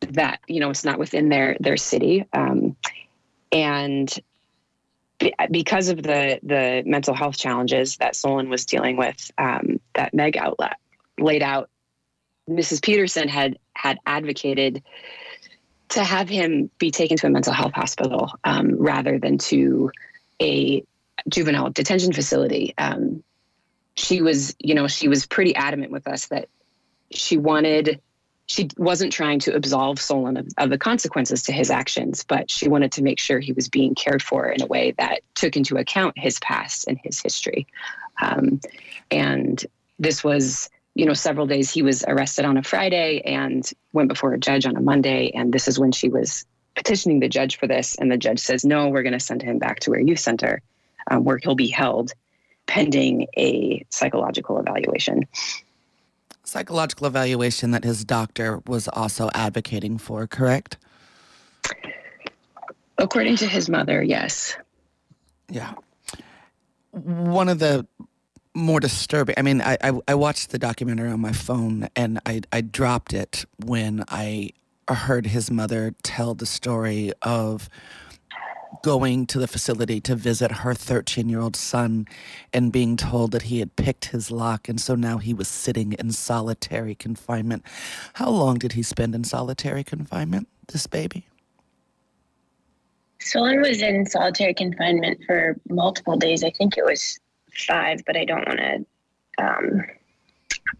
that 0.00 0.40
you 0.46 0.60
know 0.60 0.70
it's 0.70 0.84
not 0.84 0.98
within 0.98 1.28
their 1.28 1.56
their 1.60 1.76
city, 1.76 2.26
um, 2.32 2.76
and 3.50 4.20
because 5.50 5.88
of 5.88 6.02
the 6.02 6.38
the 6.42 6.82
mental 6.86 7.14
health 7.14 7.36
challenges 7.36 7.96
that 7.96 8.16
Solon 8.16 8.48
was 8.48 8.66
dealing 8.66 8.96
with, 8.96 9.30
um, 9.38 9.80
that 9.94 10.14
Meg 10.14 10.36
outlet 10.36 10.76
laid 11.18 11.42
out, 11.42 11.68
Mrs. 12.48 12.82
Peterson 12.82 13.28
had 13.28 13.58
had 13.74 13.98
advocated 14.06 14.82
to 15.92 16.02
have 16.02 16.28
him 16.28 16.70
be 16.78 16.90
taken 16.90 17.16
to 17.18 17.26
a 17.26 17.30
mental 17.30 17.52
health 17.52 17.72
hospital 17.74 18.32
um, 18.44 18.76
rather 18.78 19.18
than 19.18 19.38
to 19.38 19.90
a 20.40 20.82
juvenile 21.28 21.70
detention 21.70 22.12
facility, 22.12 22.74
um, 22.78 23.22
she 23.94 24.22
was, 24.22 24.56
you 24.58 24.74
know, 24.74 24.88
she 24.88 25.08
was 25.08 25.26
pretty 25.26 25.54
adamant 25.54 25.92
with 25.92 26.08
us 26.08 26.26
that 26.26 26.48
she 27.10 27.36
wanted 27.36 28.00
she 28.46 28.68
wasn't 28.76 29.12
trying 29.12 29.38
to 29.38 29.54
absolve 29.54 30.00
Solon 30.00 30.36
of, 30.36 30.48
of, 30.58 30.68
the 30.68 30.76
consequences 30.76 31.44
to 31.44 31.52
his 31.52 31.70
actions, 31.70 32.24
but 32.24 32.50
she 32.50 32.68
wanted 32.68 32.92
to 32.92 33.02
make 33.02 33.20
sure 33.20 33.38
he 33.38 33.52
was 33.52 33.68
being 33.68 33.94
cared 33.94 34.22
for 34.22 34.46
in 34.48 34.60
a 34.60 34.66
way 34.66 34.90
that 34.98 35.20
took 35.34 35.56
into 35.56 35.76
account 35.76 36.18
his 36.18 36.38
past 36.40 36.86
and 36.88 36.98
his 37.02 37.20
history. 37.20 37.66
Um, 38.20 38.60
and 39.10 39.64
this 39.98 40.24
was, 40.24 40.68
you 40.94 41.06
know, 41.06 41.14
several 41.14 41.46
days. 41.46 41.70
He 41.70 41.82
was 41.82 42.04
arrested 42.06 42.44
on 42.44 42.56
a 42.56 42.62
Friday 42.62 43.22
and 43.24 43.68
went 43.92 44.08
before 44.08 44.32
a 44.34 44.38
judge 44.38 44.66
on 44.66 44.76
a 44.76 44.80
Monday. 44.80 45.30
And 45.34 45.52
this 45.52 45.68
is 45.68 45.78
when 45.78 45.92
she 45.92 46.08
was 46.08 46.44
petitioning 46.74 47.20
the 47.20 47.28
judge 47.28 47.58
for 47.58 47.66
this. 47.66 47.96
And 47.96 48.10
the 48.10 48.16
judge 48.16 48.38
says, 48.38 48.64
no, 48.64 48.88
we're 48.88 49.02
going 49.02 49.12
to 49.12 49.20
send 49.20 49.42
him 49.42 49.58
back 49.58 49.80
to 49.80 49.92
our 49.92 50.00
youth 50.00 50.18
center 50.18 50.62
um, 51.10 51.24
where 51.24 51.38
he'll 51.38 51.54
be 51.54 51.68
held 51.68 52.12
pending 52.66 53.26
a 53.36 53.84
psychological 53.90 54.58
evaluation 54.58 55.26
psychological 56.44 57.06
evaluation 57.06 57.70
that 57.70 57.82
his 57.82 58.04
doctor 58.04 58.60
was 58.66 58.86
also 58.88 59.30
advocating 59.34 59.96
for, 59.96 60.26
correct? 60.26 60.76
According 62.98 63.36
to 63.36 63.46
his 63.46 63.70
mother, 63.70 64.02
yes. 64.02 64.56
Yeah. 65.48 65.72
One 66.90 67.48
of 67.48 67.58
the 67.58 67.86
more 68.54 68.80
disturbing, 68.80 69.34
I 69.38 69.42
mean, 69.42 69.60
I, 69.60 69.76
I, 69.82 69.92
I 70.08 70.14
watched 70.14 70.50
the 70.50 70.58
documentary 70.58 71.10
on 71.10 71.20
my 71.20 71.32
phone 71.32 71.88
and 71.96 72.20
I, 72.26 72.42
I 72.52 72.60
dropped 72.60 73.12
it 73.12 73.44
when 73.64 74.04
I 74.08 74.50
heard 74.88 75.26
his 75.26 75.50
mother 75.50 75.94
tell 76.02 76.34
the 76.34 76.46
story 76.46 77.12
of 77.22 77.68
going 78.82 79.26
to 79.26 79.38
the 79.38 79.46
facility 79.46 80.00
to 80.00 80.14
visit 80.14 80.50
her 80.50 80.74
13 80.74 81.28
year 81.28 81.40
old 81.40 81.54
son 81.54 82.06
and 82.52 82.72
being 82.72 82.96
told 82.96 83.30
that 83.30 83.42
he 83.42 83.60
had 83.60 83.76
picked 83.76 84.06
his 84.06 84.30
lock 84.30 84.68
and 84.68 84.80
so 84.80 84.94
now 84.94 85.18
he 85.18 85.32
was 85.32 85.48
sitting 85.48 85.92
in 85.94 86.10
solitary 86.10 86.94
confinement. 86.94 87.64
How 88.14 88.30
long 88.30 88.58
did 88.58 88.72
he 88.72 88.82
spend 88.82 89.14
in 89.14 89.24
solitary 89.24 89.84
confinement, 89.84 90.48
this 90.68 90.86
baby? 90.86 91.26
Solon 93.20 93.60
was 93.60 93.80
in 93.80 94.04
solitary 94.04 94.52
confinement 94.52 95.20
for 95.26 95.56
multiple 95.68 96.16
days. 96.16 96.42
I 96.42 96.50
think 96.50 96.76
it 96.76 96.84
was 96.84 97.20
five, 97.54 98.02
but 98.06 98.16
I 98.16 98.24
don't 98.24 98.46
want 98.46 98.58
to. 98.58 98.86
Um, 99.38 99.84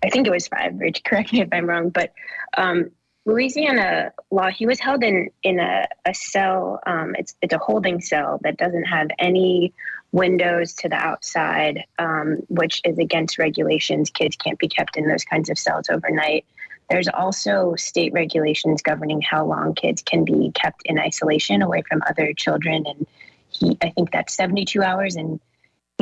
I 0.05 0.11
think 0.11 0.27
it 0.27 0.31
was 0.31 0.49
five. 0.49 0.79
Rich, 0.79 1.03
correct 1.05 1.33
me 1.33 1.43
if 1.43 1.49
I'm 1.53 1.67
wrong. 1.67 1.91
But 1.91 2.13
um, 2.57 2.91
Louisiana 3.25 4.13
law, 4.31 4.51
he 4.51 4.67
was 4.67 4.81
held 4.81 5.05
in 5.05 5.31
in 5.43 5.61
a, 5.61 5.87
a 6.05 6.15
cell. 6.15 6.81
Um, 6.87 7.15
it's 7.17 7.35
it's 7.43 7.55
a 7.55 7.59
holding 7.59 8.01
cell 8.01 8.41
that 8.43 8.57
doesn't 8.57 8.85
have 8.85 9.09
any 9.19 9.73
windows 10.11 10.75
to 10.75 10.89
the 10.89 10.97
outside, 10.97 11.85
um, 11.99 12.43
which 12.49 12.81
is 12.85 12.99
against 12.99 13.39
regulations. 13.39 14.11
Kids 14.11 14.37
can't 14.37 14.59
be 14.59 14.69
kept 14.69 14.97
in 14.97 15.09
those 15.09 15.25
kinds 15.25 15.49
of 15.51 15.59
cells 15.59 15.89
overnight. 15.89 16.45
There's 16.91 17.09
also 17.09 17.75
state 17.77 18.13
regulations 18.13 18.83
governing 18.83 19.23
how 19.23 19.47
long 19.47 19.75
kids 19.75 20.03
can 20.03 20.25
be 20.25 20.51
kept 20.55 20.83
in 20.85 20.99
isolation 20.99 21.63
away 21.63 21.83
from 21.89 22.03
other 22.09 22.33
children, 22.35 22.85
and 22.87 23.07
he 23.51 23.79
I 23.83 23.91
think 23.91 24.11
that's 24.11 24.35
72 24.35 24.83
hours, 24.83 25.15
and 25.15 25.41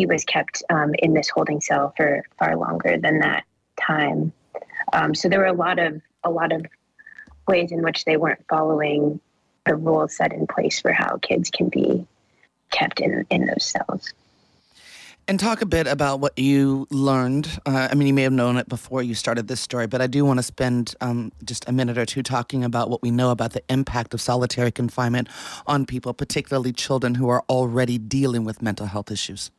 he 0.00 0.06
was 0.06 0.24
kept 0.24 0.62
um, 0.70 0.94
in 1.00 1.12
this 1.12 1.28
holding 1.28 1.60
cell 1.60 1.92
for 1.94 2.24
far 2.38 2.56
longer 2.56 2.96
than 2.96 3.18
that 3.18 3.44
time. 3.78 4.32
Um, 4.94 5.14
so 5.14 5.28
there 5.28 5.40
were 5.40 5.44
a 5.44 5.52
lot 5.52 5.78
of 5.78 6.00
a 6.24 6.30
lot 6.30 6.52
of 6.52 6.64
ways 7.46 7.70
in 7.70 7.82
which 7.82 8.06
they 8.06 8.16
weren't 8.16 8.42
following 8.48 9.20
the 9.66 9.76
rules 9.76 10.16
set 10.16 10.32
in 10.32 10.46
place 10.46 10.80
for 10.80 10.92
how 10.92 11.18
kids 11.18 11.50
can 11.50 11.68
be 11.68 12.06
kept 12.70 13.00
in, 13.00 13.26
in 13.28 13.44
those 13.44 13.64
cells. 13.64 14.14
And 15.28 15.38
talk 15.38 15.60
a 15.60 15.66
bit 15.66 15.86
about 15.86 16.20
what 16.20 16.38
you 16.38 16.86
learned. 16.90 17.60
Uh, 17.66 17.88
I 17.90 17.94
mean, 17.94 18.08
you 18.08 18.14
may 18.14 18.22
have 18.22 18.32
known 18.32 18.56
it 18.56 18.68
before 18.68 19.02
you 19.02 19.14
started 19.14 19.48
this 19.48 19.60
story, 19.60 19.86
but 19.86 20.00
I 20.00 20.06
do 20.06 20.24
want 20.24 20.38
to 20.38 20.42
spend 20.42 20.94
um, 21.02 21.30
just 21.44 21.68
a 21.68 21.72
minute 21.72 21.98
or 21.98 22.06
two 22.06 22.22
talking 22.22 22.64
about 22.64 22.88
what 22.88 23.02
we 23.02 23.10
know 23.10 23.30
about 23.30 23.52
the 23.52 23.62
impact 23.68 24.14
of 24.14 24.20
solitary 24.20 24.72
confinement 24.72 25.28
on 25.66 25.84
people, 25.84 26.14
particularly 26.14 26.72
children 26.72 27.16
who 27.16 27.28
are 27.28 27.44
already 27.50 27.98
dealing 27.98 28.44
with 28.44 28.62
mental 28.62 28.86
health 28.86 29.10
issues. 29.10 29.50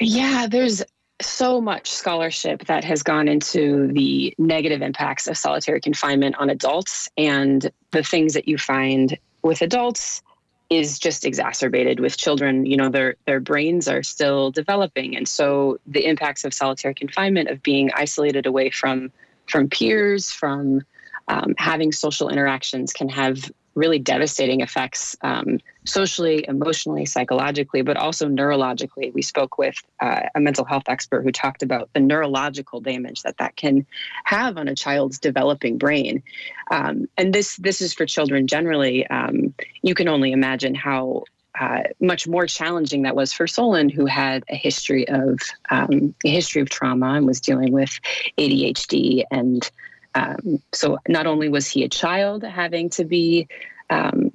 Yeah, 0.00 0.46
there's 0.48 0.82
so 1.22 1.60
much 1.60 1.90
scholarship 1.90 2.66
that 2.66 2.84
has 2.84 3.02
gone 3.02 3.28
into 3.28 3.88
the 3.92 4.34
negative 4.38 4.82
impacts 4.82 5.26
of 5.26 5.36
solitary 5.36 5.80
confinement 5.80 6.36
on 6.38 6.50
adults 6.50 7.08
and 7.16 7.70
the 7.92 8.02
things 8.02 8.34
that 8.34 8.48
you 8.48 8.58
find 8.58 9.16
with 9.42 9.62
adults 9.62 10.22
is 10.70 10.98
just 10.98 11.24
exacerbated 11.24 12.00
with 12.00 12.16
children. 12.16 12.66
You 12.66 12.76
know 12.76 12.88
their 12.88 13.14
their 13.26 13.40
brains 13.40 13.86
are 13.86 14.02
still 14.02 14.50
developing 14.50 15.16
and 15.16 15.28
so 15.28 15.78
the 15.86 16.04
impacts 16.04 16.44
of 16.44 16.52
solitary 16.52 16.94
confinement 16.94 17.48
of 17.48 17.62
being 17.62 17.90
isolated 17.94 18.46
away 18.46 18.70
from 18.70 19.12
from 19.48 19.68
peers 19.68 20.32
from 20.32 20.82
um, 21.28 21.54
having 21.58 21.92
social 21.92 22.28
interactions 22.28 22.92
can 22.92 23.08
have 23.08 23.50
really 23.74 23.98
devastating 23.98 24.60
effects 24.60 25.16
um, 25.22 25.58
socially, 25.86 26.44
emotionally, 26.48 27.04
psychologically, 27.04 27.82
but 27.82 27.96
also 27.96 28.28
neurologically. 28.28 29.12
We 29.12 29.22
spoke 29.22 29.58
with 29.58 29.76
uh, 30.00 30.22
a 30.34 30.40
mental 30.40 30.64
health 30.64 30.84
expert 30.88 31.22
who 31.22 31.32
talked 31.32 31.62
about 31.62 31.90
the 31.92 32.00
neurological 32.00 32.80
damage 32.80 33.22
that 33.22 33.38
that 33.38 33.56
can 33.56 33.86
have 34.24 34.56
on 34.56 34.68
a 34.68 34.74
child's 34.74 35.18
developing 35.18 35.78
brain. 35.78 36.22
Um, 36.70 37.06
and 37.16 37.34
this 37.34 37.56
this 37.56 37.80
is 37.80 37.92
for 37.92 38.06
children 38.06 38.46
generally. 38.46 39.06
Um, 39.06 39.54
you 39.82 39.94
can 39.94 40.08
only 40.08 40.32
imagine 40.32 40.74
how 40.74 41.24
uh, 41.58 41.82
much 42.00 42.26
more 42.26 42.46
challenging 42.46 43.02
that 43.02 43.14
was 43.14 43.32
for 43.32 43.46
Solon, 43.46 43.88
who 43.88 44.06
had 44.06 44.42
a 44.48 44.56
history 44.56 45.06
of 45.08 45.38
um, 45.70 46.14
a 46.24 46.30
history 46.30 46.62
of 46.62 46.70
trauma 46.70 47.14
and 47.14 47.26
was 47.26 47.40
dealing 47.40 47.72
with 47.72 48.00
ADHD 48.38 49.24
and 49.30 49.70
um, 50.14 50.62
so 50.72 50.98
not 51.08 51.26
only 51.26 51.48
was 51.48 51.66
he 51.66 51.84
a 51.84 51.88
child 51.88 52.44
having 52.44 52.88
to 52.90 53.04
be 53.04 53.48
um, 53.90 54.33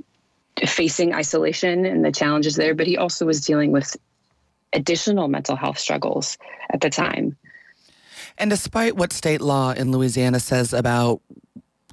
facing 0.67 1.13
isolation 1.13 1.85
and 1.85 2.03
the 2.03 2.11
challenges 2.11 2.55
there, 2.55 2.75
but 2.75 2.87
he 2.87 2.97
also 2.97 3.25
was 3.25 3.41
dealing 3.41 3.71
with 3.71 3.95
additional 4.73 5.27
mental 5.27 5.55
health 5.55 5.79
struggles 5.79 6.37
at 6.69 6.81
the 6.81 6.89
time. 6.89 7.37
And 8.37 8.49
despite 8.49 8.95
what 8.95 9.11
state 9.11 9.41
law 9.41 9.71
in 9.71 9.91
Louisiana 9.91 10.39
says 10.39 10.73
about 10.73 11.21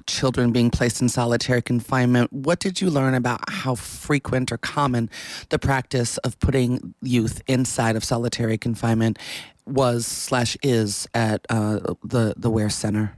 children 0.05 0.51
being 0.51 0.71
placed 0.71 1.01
in 1.01 1.09
solitary 1.09 1.61
confinement, 1.61 2.31
what 2.31 2.59
did 2.59 2.79
you 2.79 2.89
learn 2.89 3.13
about 3.13 3.49
how 3.49 3.75
frequent 3.75 4.51
or 4.51 4.57
common 4.57 5.09
the 5.49 5.59
practice 5.59 6.17
of 6.19 6.39
putting 6.39 6.93
youth 7.01 7.41
inside 7.47 7.95
of 7.95 8.03
solitary 8.03 8.57
confinement 8.57 9.19
was 9.65 10.07
slash 10.07 10.55
is 10.63 11.07
at 11.13 11.45
uh, 11.49 11.79
the 12.03 12.33
the 12.37 12.49
Ware 12.49 12.69
Center? 12.69 13.17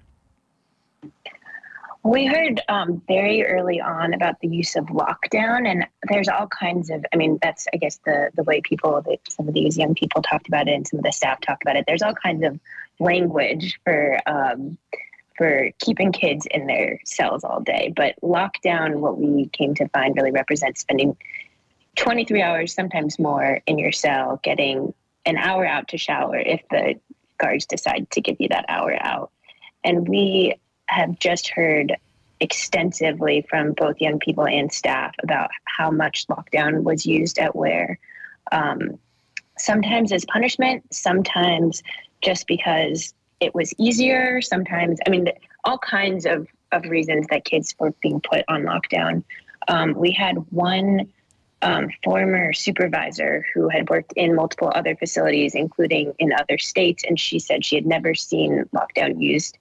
We 2.03 2.25
heard 2.25 2.61
um, 2.69 3.01
very 3.07 3.45
early 3.45 3.81
on 3.81 4.13
about 4.13 4.39
the 4.39 4.47
use 4.47 4.75
of 4.77 4.85
lockdown, 4.85 5.67
and 5.67 5.85
there's 6.07 6.29
all 6.29 6.47
kinds 6.47 6.89
of. 6.89 7.05
I 7.13 7.17
mean, 7.17 7.39
that's 7.41 7.67
I 7.73 7.77
guess 7.77 7.99
the 8.05 8.29
the 8.35 8.43
way 8.43 8.61
people, 8.61 9.01
that 9.01 9.19
some 9.29 9.47
of 9.49 9.53
these 9.53 9.77
young 9.77 9.93
people 9.95 10.21
talked 10.21 10.47
about 10.47 10.69
it, 10.69 10.73
and 10.73 10.87
some 10.87 10.99
of 10.99 11.03
the 11.03 11.11
staff 11.11 11.41
talked 11.41 11.63
about 11.63 11.75
it. 11.75 11.83
There's 11.87 12.01
all 12.01 12.13
kinds 12.13 12.43
of 12.45 12.57
language 12.99 13.79
for 13.83 14.17
um, 14.27 14.77
for 15.37 15.71
keeping 15.79 16.11
kids 16.13 16.47
in 16.51 16.67
their 16.67 16.99
cells 17.05 17.43
all 17.43 17.59
day, 17.61 17.93
but 17.95 18.15
lockdown, 18.21 18.95
what 18.95 19.17
we 19.17 19.47
came 19.47 19.73
to 19.75 19.87
find, 19.89 20.15
really 20.15 20.31
represents 20.31 20.81
spending 20.81 21.15
23 21.95 22.41
hours, 22.41 22.73
sometimes 22.73 23.19
more, 23.19 23.61
in 23.65 23.77
your 23.77 23.91
cell, 23.91 24.39
getting 24.43 24.93
an 25.25 25.37
hour 25.37 25.65
out 25.65 25.87
to 25.89 25.97
shower 25.97 26.37
if 26.37 26.61
the 26.71 26.95
guards 27.37 27.65
decide 27.65 28.09
to 28.11 28.21
give 28.21 28.37
you 28.39 28.49
that 28.49 28.65
hour 28.67 28.97
out. 29.01 29.31
And 29.83 30.07
we 30.07 30.55
have 30.89 31.19
just 31.19 31.49
heard 31.49 31.95
extensively 32.39 33.45
from 33.49 33.73
both 33.73 33.99
young 33.99 34.19
people 34.19 34.47
and 34.47 34.71
staff 34.71 35.13
about 35.21 35.49
how 35.65 35.91
much 35.91 36.27
lockdown 36.27 36.83
was 36.83 37.05
used 37.05 37.37
at 37.37 37.55
Ware. 37.55 37.99
Um, 38.51 38.97
sometimes 39.57 40.11
as 40.11 40.25
punishment, 40.25 40.83
sometimes 40.93 41.83
just 42.21 42.47
because 42.47 43.13
it 43.39 43.53
was 43.53 43.73
easier, 43.77 44.41
sometimes, 44.41 44.99
I 45.05 45.09
mean, 45.09 45.27
all 45.63 45.77
kinds 45.77 46.25
of, 46.25 46.47
of 46.71 46.85
reasons 46.85 47.27
that 47.29 47.45
kids 47.45 47.75
were 47.77 47.93
being 48.01 48.21
put 48.21 48.43
on 48.47 48.63
lockdown. 48.63 49.23
Um, 49.67 49.93
we 49.93 50.11
had 50.11 50.37
one 50.51 51.11
um, 51.61 51.89
former 52.03 52.53
supervisor 52.53 53.45
who 53.53 53.67
had 53.67 53.89
worked 53.89 54.13
in 54.15 54.33
multiple 54.33 54.71
other 54.73 54.95
facilities, 54.95 55.55
including 55.55 56.13
in 56.19 56.31
other 56.33 56.57
states, 56.57 57.03
and 57.07 57.19
she 57.19 57.37
said 57.37 57.65
she 57.65 57.75
had 57.75 57.85
never 57.85 58.15
seen 58.15 58.63
lockdown 58.73 59.21
used 59.21 59.57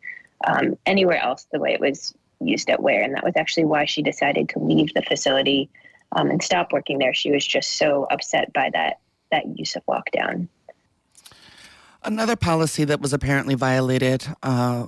um, 0.47 0.77
anywhere 0.87 1.19
else 1.19 1.47
the 1.53 1.59
way 1.59 1.73
it 1.73 1.81
was 1.81 2.15
used 2.41 2.71
at 2.71 2.83
Ware. 2.83 3.03
And 3.03 3.15
that 3.15 3.25
was 3.25 3.35
actually 3.37 3.65
why 3.65 3.85
she 3.85 4.03
decided 4.03 4.49
to 4.51 4.59
leave 4.59 4.95
the 4.95 5.03
facility 5.03 5.69
um, 6.13 6.31
and 6.31 6.43
stop 6.43 6.73
working 6.73 6.99
there. 6.99 7.15
She 7.15 7.31
was 7.31 7.47
just 7.47 7.77
so 7.77 8.07
upset 8.11 8.53
by 8.53 8.71
that 8.73 9.01
that 9.31 9.59
use 9.59 9.77
of 9.77 9.85
lockdown. 9.87 10.49
Another 12.03 12.37
policy 12.37 12.85
that 12.85 13.01
was 13.01 13.13
apparently 13.13 13.55
violated 13.55 14.27
uh, 14.43 14.87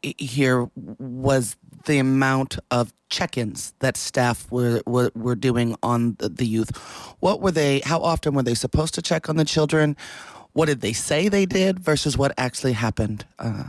here 0.00 0.68
was 0.74 1.56
the 1.84 1.98
amount 1.98 2.58
of 2.70 2.92
check-ins 3.08 3.74
that 3.78 3.96
staff 3.96 4.50
were, 4.50 4.82
were, 4.86 5.12
were 5.14 5.36
doing 5.36 5.76
on 5.82 6.16
the, 6.18 6.44
youth. 6.44 6.76
What 7.20 7.40
were 7.40 7.50
they? 7.50 7.80
How 7.80 8.00
often 8.00 8.34
were 8.34 8.42
they 8.42 8.54
supposed 8.54 8.94
to 8.94 9.02
check 9.02 9.28
on 9.28 9.36
the 9.36 9.44
children? 9.44 9.96
What 10.52 10.66
did 10.66 10.80
they 10.80 10.92
say 10.92 11.28
they 11.28 11.46
did 11.46 11.78
versus 11.78 12.16
what 12.16 12.32
actually 12.38 12.72
happened? 12.72 13.26
Uh, 13.38 13.64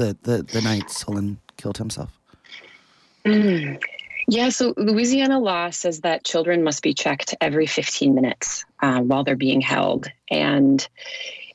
the 0.00 0.16
the, 0.22 0.42
the 0.42 0.62
night 0.62 0.90
Solon 0.90 1.38
killed 1.56 1.78
himself? 1.78 2.10
Mm. 3.24 3.80
Yeah, 4.26 4.48
so 4.48 4.74
Louisiana 4.76 5.38
law 5.38 5.70
says 5.70 6.00
that 6.00 6.24
children 6.24 6.62
must 6.62 6.82
be 6.82 6.94
checked 6.94 7.34
every 7.40 7.66
15 7.66 8.14
minutes 8.14 8.64
uh, 8.80 9.00
while 9.00 9.24
they're 9.24 9.36
being 9.36 9.60
held, 9.60 10.08
and 10.30 10.86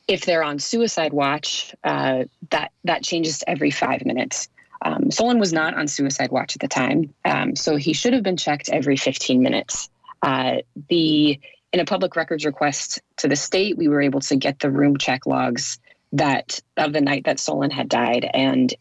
if 0.06 0.24
they're 0.24 0.44
on 0.44 0.58
suicide 0.58 1.12
watch, 1.12 1.74
uh, 1.82 2.24
that 2.50 2.72
that 2.84 3.02
changes 3.02 3.40
to 3.40 3.50
every 3.50 3.70
five 3.70 4.04
minutes. 4.06 4.48
Um, 4.82 5.10
Solon 5.10 5.40
was 5.40 5.52
not 5.52 5.74
on 5.74 5.88
suicide 5.88 6.30
watch 6.30 6.54
at 6.54 6.60
the 6.60 6.68
time, 6.68 7.12
um, 7.24 7.56
so 7.56 7.76
he 7.76 7.92
should 7.92 8.12
have 8.12 8.22
been 8.22 8.36
checked 8.36 8.68
every 8.68 8.96
15 8.96 9.42
minutes. 9.42 9.88
Uh, 10.22 10.56
the 10.88 11.40
in 11.72 11.80
a 11.80 11.84
public 11.84 12.14
records 12.14 12.44
request 12.44 13.00
to 13.16 13.28
the 13.28 13.36
state, 13.36 13.76
we 13.76 13.88
were 13.88 14.00
able 14.00 14.20
to 14.20 14.36
get 14.36 14.60
the 14.60 14.70
room 14.70 14.96
check 14.98 15.26
logs 15.26 15.78
that 16.12 16.60
of 16.76 16.92
the 16.92 17.00
night 17.00 17.24
that 17.24 17.40
Solon 17.40 17.70
had 17.70 17.88
died, 17.88 18.28
and 18.32 18.72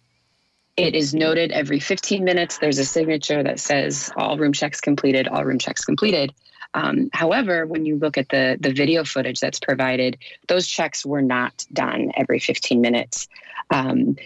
it 0.77 0.94
is 0.94 1.13
noted 1.13 1.51
every 1.51 1.79
15 1.79 2.24
minutes. 2.24 2.58
There's 2.58 2.79
a 2.79 2.86
signature 2.86 3.41
that 3.44 3.60
says 3.60 4.12
all 4.17 4.38
room 4.38 4.53
checks 4.53 4.82
completed, 4.82 5.27
all 5.27 5.46
room 5.46 5.60
checks 5.60 5.86
completed. 5.86 6.34
Um, 6.74 7.10
however, 7.13 7.65
when 7.65 7.86
you 7.86 7.98
look 7.98 8.17
at 8.17 8.29
the 8.29 8.58
the 8.60 8.74
video 8.74 9.03
footage 9.05 9.39
that's 9.39 9.60
provided, 9.60 10.17
those 10.48 10.67
checks 10.67 11.05
were 11.05 11.22
not 11.22 11.65
done 11.72 12.12
every 12.17 12.39
15 12.39 12.82
minutes, 12.82 13.27
um, 13.70 14.17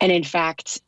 and 0.00 0.12
in 0.12 0.24
fact, 0.24 0.80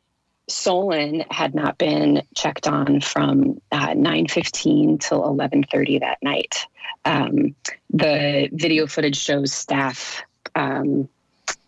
Solon 0.49 1.23
had 1.31 1.55
not 1.55 1.77
been 1.77 2.23
checked 2.35 2.67
on 2.67 2.99
from 2.99 3.61
uh, 3.71 3.93
9:15 3.93 4.99
till 4.99 5.21
11:30 5.21 5.99
that 6.01 6.17
night. 6.21 6.65
Um, 7.05 7.55
the 7.89 8.49
video 8.51 8.85
footage 8.85 9.17
shows 9.17 9.53
staff. 9.53 10.23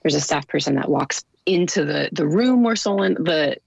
There's 0.02 0.16
a 0.16 0.22
staff 0.22 0.48
person 0.48 0.76
that 0.76 0.90
walks 0.90 1.24
into 1.46 1.86
the 1.86 2.10
the 2.12 2.28
room 2.28 2.64
where 2.64 2.76
Solon 2.76 3.16
the 3.16 3.58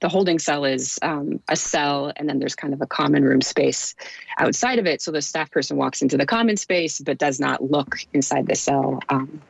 the 0.00 0.08
holding 0.08 0.38
cell 0.38 0.66
is 0.66 0.98
um, 1.00 1.40
a 1.48 1.56
cell, 1.56 2.12
and 2.16 2.28
then 2.28 2.38
there's 2.38 2.54
kind 2.54 2.74
of 2.74 2.82
a 2.82 2.86
common 2.86 3.24
room 3.24 3.40
space 3.40 3.94
outside 4.38 4.78
of 4.78 4.86
it. 4.86 5.00
So 5.00 5.10
the 5.10 5.22
staff 5.22 5.50
person 5.50 5.78
walks 5.78 6.02
into 6.02 6.18
the 6.18 6.26
common 6.26 6.58
space, 6.58 7.00
but 7.00 7.16
does 7.16 7.40
not 7.40 7.70
look 7.70 7.96
inside 8.12 8.46
the 8.46 8.54
cell. 8.54 9.00
Um, 9.08 9.40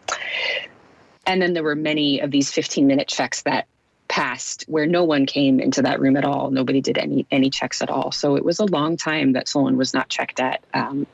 and 1.27 1.43
then 1.43 1.55
there 1.55 1.65
were 1.65 1.75
many 1.75 2.21
of 2.21 2.31
these 2.31 2.53
15 2.53 2.87
minute 2.87 3.09
checks 3.09 3.43
that 3.43 3.67
passed 4.07 4.65
where 4.69 4.87
no 4.87 5.03
one 5.03 5.27
came 5.27 5.59
into 5.59 5.83
that 5.83 5.99
room 5.99 6.17
at 6.17 6.25
all. 6.25 6.51
Nobody 6.51 6.81
did 6.81 6.99
any 6.99 7.27
any 7.31 7.51
checks 7.51 7.83
at 7.83 7.91
all. 7.91 8.13
So 8.13 8.37
it 8.37 8.45
was 8.45 8.61
a 8.61 8.67
long 8.67 8.97
time 8.97 9.33
that 9.33 9.49
Solon 9.49 9.77
was 9.77 9.93
not 9.93 10.09
checked 10.09 10.39
at, 10.39 10.63
um, 10.73 11.07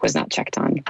was 0.00 0.14
not 0.14 0.30
checked 0.30 0.58
on. 0.58 0.82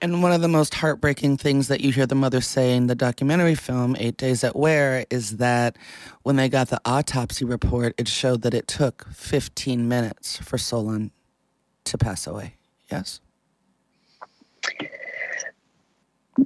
And 0.00 0.22
one 0.22 0.32
of 0.32 0.40
the 0.40 0.48
most 0.48 0.74
heartbreaking 0.74 1.38
things 1.38 1.68
that 1.68 1.80
you 1.80 1.90
hear 1.90 2.06
the 2.06 2.14
mother 2.14 2.40
say 2.40 2.76
in 2.76 2.86
the 2.86 2.94
documentary 2.94 3.56
film, 3.56 3.96
Eight 3.98 4.16
Days 4.16 4.44
at 4.44 4.54
Ware, 4.54 5.04
is 5.10 5.38
that 5.38 5.76
when 6.22 6.36
they 6.36 6.48
got 6.48 6.68
the 6.68 6.80
autopsy 6.84 7.44
report, 7.44 7.94
it 7.98 8.06
showed 8.06 8.42
that 8.42 8.54
it 8.54 8.68
took 8.68 9.06
15 9.12 9.88
minutes 9.88 10.36
for 10.36 10.56
Solon 10.56 11.10
to 11.84 11.98
pass 11.98 12.28
away. 12.28 12.54
Yes? 12.90 13.20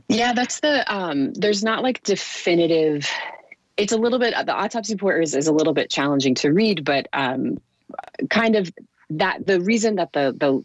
Yeah, 0.08 0.32
that's 0.32 0.60
the, 0.60 0.90
um, 0.92 1.34
there's 1.34 1.62
not 1.62 1.82
like 1.82 2.02
definitive, 2.04 3.06
it's 3.76 3.92
a 3.92 3.98
little 3.98 4.18
bit, 4.18 4.34
the 4.46 4.54
autopsy 4.54 4.94
report 4.94 5.22
is, 5.22 5.34
is 5.34 5.46
a 5.46 5.52
little 5.52 5.74
bit 5.74 5.90
challenging 5.90 6.34
to 6.36 6.50
read, 6.50 6.86
but 6.86 7.06
um, 7.12 7.60
kind 8.30 8.56
of 8.56 8.72
that, 9.10 9.46
the 9.46 9.60
reason 9.60 9.96
that 9.96 10.14
the, 10.14 10.34
the, 10.34 10.64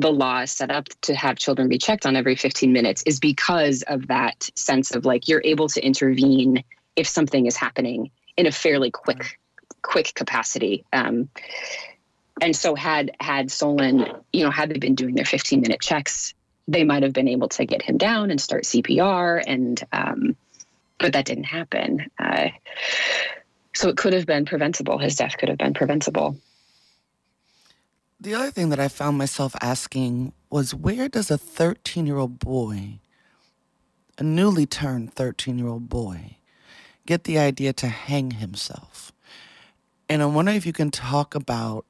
the 0.00 0.12
law 0.12 0.40
is 0.40 0.50
set 0.50 0.70
up 0.70 0.88
to 1.02 1.14
have 1.14 1.36
children 1.38 1.68
be 1.68 1.78
checked 1.78 2.06
on 2.06 2.16
every 2.16 2.36
15 2.36 2.72
minutes 2.72 3.02
is 3.06 3.18
because 3.18 3.82
of 3.82 4.08
that 4.08 4.48
sense 4.54 4.94
of 4.94 5.04
like 5.04 5.28
you're 5.28 5.42
able 5.44 5.68
to 5.68 5.84
intervene 5.84 6.62
if 6.96 7.06
something 7.06 7.46
is 7.46 7.56
happening 7.56 8.10
in 8.36 8.46
a 8.46 8.52
fairly 8.52 8.90
quick 8.90 9.38
quick 9.82 10.12
capacity. 10.14 10.84
Um, 10.92 11.28
and 12.40 12.54
so 12.54 12.74
had 12.74 13.12
had 13.18 13.50
solon 13.50 14.06
you 14.32 14.44
know 14.44 14.50
had 14.50 14.68
they 14.68 14.78
been 14.78 14.94
doing 14.94 15.14
their 15.14 15.24
15 15.24 15.62
minute 15.62 15.80
checks 15.80 16.34
they 16.68 16.84
might 16.84 17.02
have 17.02 17.14
been 17.14 17.28
able 17.28 17.48
to 17.48 17.64
get 17.64 17.80
him 17.80 17.96
down 17.96 18.30
and 18.30 18.38
start 18.38 18.64
cpr 18.64 19.42
and 19.46 19.82
um, 19.92 20.36
but 20.98 21.12
that 21.12 21.24
didn't 21.24 21.44
happen. 21.44 22.10
Uh, 22.18 22.48
so 23.74 23.88
it 23.88 23.96
could 23.96 24.14
have 24.14 24.26
been 24.26 24.46
preventable. 24.46 24.98
His 24.98 25.16
death 25.16 25.36
could 25.36 25.48
have 25.48 25.58
been 25.58 25.74
preventable 25.74 26.36
the 28.20 28.34
other 28.34 28.50
thing 28.50 28.70
that 28.70 28.80
I 28.80 28.88
found 28.88 29.18
myself 29.18 29.54
asking 29.60 30.32
was 30.50 30.74
where 30.74 31.08
does 31.08 31.30
a 31.30 31.38
13 31.38 32.06
year 32.06 32.16
old 32.16 32.38
boy, 32.38 33.00
a 34.18 34.22
newly 34.22 34.66
turned 34.66 35.14
13 35.14 35.58
year 35.58 35.68
old 35.68 35.88
boy, 35.88 36.36
get 37.06 37.24
the 37.24 37.38
idea 37.38 37.72
to 37.74 37.88
hang 37.88 38.32
himself? 38.32 39.12
And 40.08 40.22
I'm 40.22 40.34
wondering 40.34 40.56
if 40.56 40.66
you 40.66 40.72
can 40.72 40.90
talk 40.90 41.34
about 41.34 41.84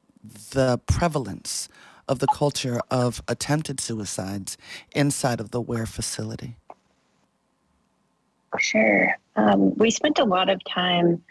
the 0.51 0.79
prevalence 0.87 1.69
of 2.09 2.19
the 2.19 2.27
culture 2.27 2.81
of 2.91 3.23
attempted 3.29 3.81
suicides 3.81 4.57
inside 4.93 5.41
of 5.41 5.51
the 5.51 5.61
Ware 5.61 5.87
facility. 5.87 6.57
Sure. 8.59 9.15
Um, 9.37 9.75
we 9.75 9.91
spent 9.91 10.19
a 10.19 10.25
lot 10.25 10.49
of 10.49 10.61
time 10.65 11.23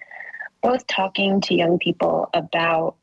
both 0.62 0.86
talking 0.88 1.42
to 1.42 1.56
young 1.56 1.80
people 1.80 2.30
about 2.34 2.96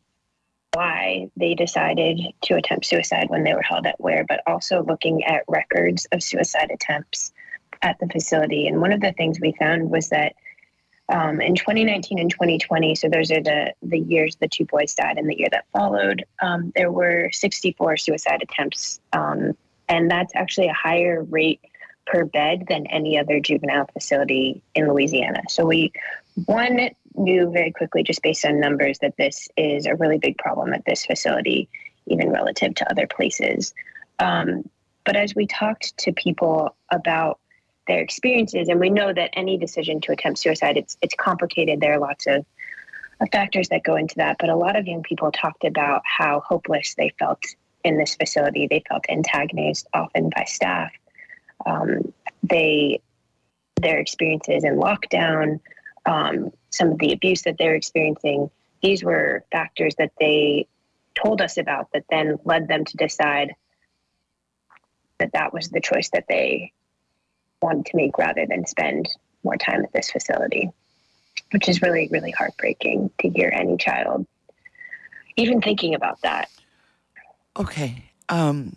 why 0.73 1.31
they 1.37 1.55
decided 1.55 2.21
to 2.43 2.55
attempt 2.55 2.87
suicide 2.87 3.29
when 3.29 3.45
they 3.45 3.55
were 3.55 3.63
held 3.63 3.87
at 3.87 4.01
Ware, 4.01 4.25
but 4.29 4.43
also 4.47 4.83
looking 4.83 5.25
at 5.25 5.45
records 5.49 6.07
of 6.13 6.23
suicide 6.23 6.71
attempts 6.73 7.33
at 7.83 7.99
the 7.99 8.09
facility. 8.09 8.67
And 8.67 8.81
one 8.81 8.93
of 8.93 9.01
the 9.01 9.13
things 9.13 9.41
we 9.41 9.55
found 9.59 9.91
was 9.91 10.09
that 10.11 10.35
um, 11.09 11.41
in 11.41 11.55
2019 11.55 12.19
and 12.19 12.31
2020, 12.31 12.95
so 12.95 13.09
those 13.09 13.31
are 13.31 13.43
the, 13.43 13.75
the 13.83 13.99
years 13.99 14.37
the 14.37 14.49
two 14.49 14.65
boys 14.65 14.95
died 14.95 15.19
and 15.19 15.29
the 15.29 15.39
year 15.39 15.49
that 15.51 15.67
followed, 15.73 16.25
um, 16.41 16.73
there 16.75 16.91
were 16.91 17.29
64 17.33 17.97
suicide 17.99 18.43
attempts. 18.43 19.01
Um, 19.13 19.53
and 19.89 20.11
that's 20.11 20.33
actually 20.35 20.69
a 20.69 20.75
higher 20.75 21.23
rate 21.25 21.61
per 22.07 22.25
bed 22.25 22.67
than 22.69 22.87
any 22.87 23.19
other 23.19 23.41
juvenile 23.41 23.89
facility 23.93 24.63
in 24.75 24.89
Louisiana. 24.89 25.43
So 25.49 25.67
we, 25.67 25.93
one, 26.47 26.91
knew 27.17 27.51
very 27.51 27.73
quickly, 27.73 28.03
just 28.03 28.23
based 28.23 28.45
on 28.45 28.61
numbers, 28.61 28.99
that 29.01 29.17
this 29.17 29.49
is 29.57 29.87
a 29.87 29.95
really 29.97 30.19
big 30.19 30.39
problem 30.39 30.73
at 30.73 30.85
this 30.85 31.05
facility, 31.05 31.69
even 32.07 32.31
relative 32.31 32.75
to 32.77 32.91
other 32.91 33.07
places. 33.07 33.75
Um, 34.19 34.69
but 35.05 35.17
as 35.17 35.35
we 35.35 35.47
talked 35.47 35.97
to 35.99 36.13
people 36.13 36.75
about 36.91 37.39
their 37.89 38.01
experiences, 38.01 38.69
and 38.69 38.79
we 38.79 38.91
know 38.91 39.13
that 39.13 39.31
any 39.33 39.59
decision 39.59 40.01
to 40.03 40.13
attempt 40.13 40.39
suicide, 40.39 40.77
it's 40.77 40.97
it's 41.03 41.15
complicated. 41.15 41.81
There 41.81 41.95
are 41.95 41.99
lots 41.99 42.27
of, 42.27 42.45
factors 43.31 43.69
that 43.69 43.85
go 43.85 43.95
into 43.95 44.17
that. 44.17 44.37
But 44.41 44.49
a 44.49 44.57
lot 44.57 44.75
of 44.75 44.87
young 44.89 45.05
people 45.05 45.31
talked 45.31 45.65
about 45.65 46.03
how 46.05 46.41
hopeless 46.41 46.95
they 46.97 47.13
felt 47.21 47.45
in 47.85 47.97
this 47.97 48.17
facility. 48.17 48.67
They 48.67 48.83
felt 48.89 49.05
antagonized 49.09 49.87
often 49.95 50.31
by 50.35 50.45
staff. 50.45 50.91
Um, 51.65 52.13
they 52.43 53.01
their 53.81 53.99
experiences 53.99 54.65
in 54.65 54.77
lockdown, 54.77 55.61
um, 56.07 56.51
some 56.71 56.93
of 56.93 56.99
the 56.99 57.13
abuse 57.13 57.43
that 57.43 57.57
they're 57.59 57.75
experiencing, 57.75 58.51
these 58.83 59.05
were 59.05 59.45
factors 59.53 59.95
that 59.99 60.13
they 60.19 60.67
told 61.15 61.41
us 61.41 61.59
about 61.59 61.89
that 61.93 62.05
then 62.11 62.39
led 62.45 62.69
them 62.69 62.85
to 62.85 62.97
decide 62.97 63.55
that 65.19 65.33
that 65.33 65.53
was 65.53 65.69
the 65.69 65.81
choice 65.81 66.11
that 66.11 66.25
they 66.29 66.73
wanted 67.61 67.87
to 67.87 67.97
make 67.97 68.19
rather 68.19 68.47
than 68.47 68.67
spend 68.67 69.09
more 69.45 69.57
time 69.57 69.85
at 69.85 69.93
this 69.93 70.11
facility, 70.11 70.71
which 71.53 71.69
is 71.69 71.83
really, 71.83 72.09
really 72.11 72.33
heartbreaking 72.33 73.11
to 73.19 73.29
hear 73.29 73.53
any 73.55 73.77
child 73.77 74.27
even 75.37 75.61
thinking 75.61 75.95
about 75.95 76.21
that. 76.23 76.51
Okay. 77.57 78.05
Um, 78.29 78.77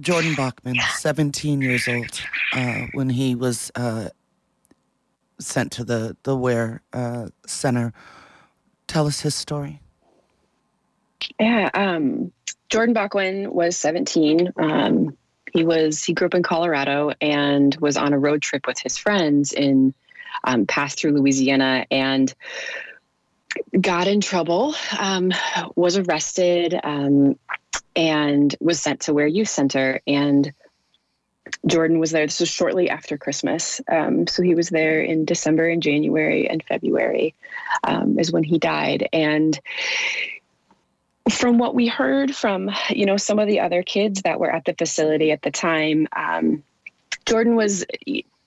Jordan 0.00 0.34
Bachman, 0.34 0.76
17 0.96 1.60
years 1.60 1.88
old, 1.88 2.20
uh, 2.52 2.86
when 2.92 3.08
he 3.08 3.34
was 3.34 3.70
uh, 3.74 4.08
sent 5.38 5.72
to 5.72 5.84
the 5.84 6.16
the 6.22 6.36
Ware 6.36 6.82
uh, 6.92 7.28
Center. 7.46 7.92
Tell 8.86 9.06
us 9.06 9.20
his 9.20 9.34
story. 9.34 9.80
Yeah, 11.40 11.70
um, 11.74 12.32
Jordan 12.68 12.94
Bachman 12.94 13.52
was 13.52 13.76
17. 13.76 14.52
Um, 14.56 15.16
he 15.52 15.64
was 15.64 16.04
he 16.04 16.12
grew 16.12 16.26
up 16.26 16.34
in 16.34 16.42
Colorado 16.42 17.12
and 17.20 17.74
was 17.76 17.96
on 17.96 18.12
a 18.12 18.18
road 18.18 18.42
trip 18.42 18.66
with 18.66 18.78
his 18.78 18.96
friends 18.96 19.52
in 19.52 19.94
um, 20.44 20.66
passed 20.66 20.98
through 20.98 21.12
Louisiana 21.12 21.86
and 21.90 22.32
got 23.80 24.06
in 24.06 24.20
trouble. 24.20 24.74
Um, 24.98 25.32
was 25.74 25.96
arrested 25.96 26.78
um, 26.82 27.38
and 27.94 28.54
was 28.60 28.80
sent 28.80 29.00
to 29.02 29.14
Ware 29.14 29.26
Youth 29.26 29.48
Center 29.48 30.00
and 30.06 30.52
Jordan 31.66 31.98
was 31.98 32.10
there. 32.10 32.26
This 32.26 32.40
was 32.40 32.48
shortly 32.48 32.88
after 32.90 33.18
Christmas. 33.18 33.80
Um, 33.90 34.26
so 34.26 34.42
he 34.42 34.54
was 34.54 34.68
there 34.68 35.00
in 35.00 35.24
December 35.24 35.68
and 35.68 35.82
January 35.82 36.48
and 36.48 36.62
February 36.62 37.34
um, 37.84 38.18
is 38.18 38.30
when 38.32 38.44
he 38.44 38.58
died. 38.58 39.08
And 39.12 39.58
from 41.30 41.58
what 41.58 41.74
we 41.74 41.88
heard 41.88 42.34
from, 42.34 42.70
you 42.90 43.06
know, 43.06 43.16
some 43.16 43.38
of 43.38 43.48
the 43.48 43.60
other 43.60 43.82
kids 43.82 44.22
that 44.22 44.38
were 44.38 44.50
at 44.50 44.64
the 44.64 44.74
facility 44.74 45.32
at 45.32 45.42
the 45.42 45.50
time, 45.50 46.06
um, 46.14 46.62
Jordan 47.24 47.56
was 47.56 47.84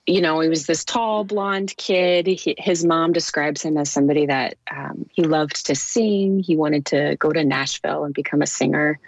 you 0.09 0.21
know, 0.21 0.39
he 0.39 0.49
was 0.49 0.65
this 0.65 0.83
tall, 0.83 1.23
blonde 1.23 1.75
kid. 1.77 2.25
He, 2.25 2.55
his 2.57 2.83
mom 2.83 3.13
describes 3.13 3.61
him 3.61 3.77
as 3.77 3.91
somebody 3.91 4.25
that 4.25 4.57
um, 4.75 5.07
he 5.13 5.23
loved 5.23 5.67
to 5.67 5.75
sing. 5.75 6.39
He 6.39 6.55
wanted 6.55 6.87
to 6.87 7.15
go 7.19 7.31
to 7.31 7.43
Nashville 7.43 8.05
and 8.05 8.13
become 8.13 8.41
a 8.41 8.47
singer. 8.47 8.99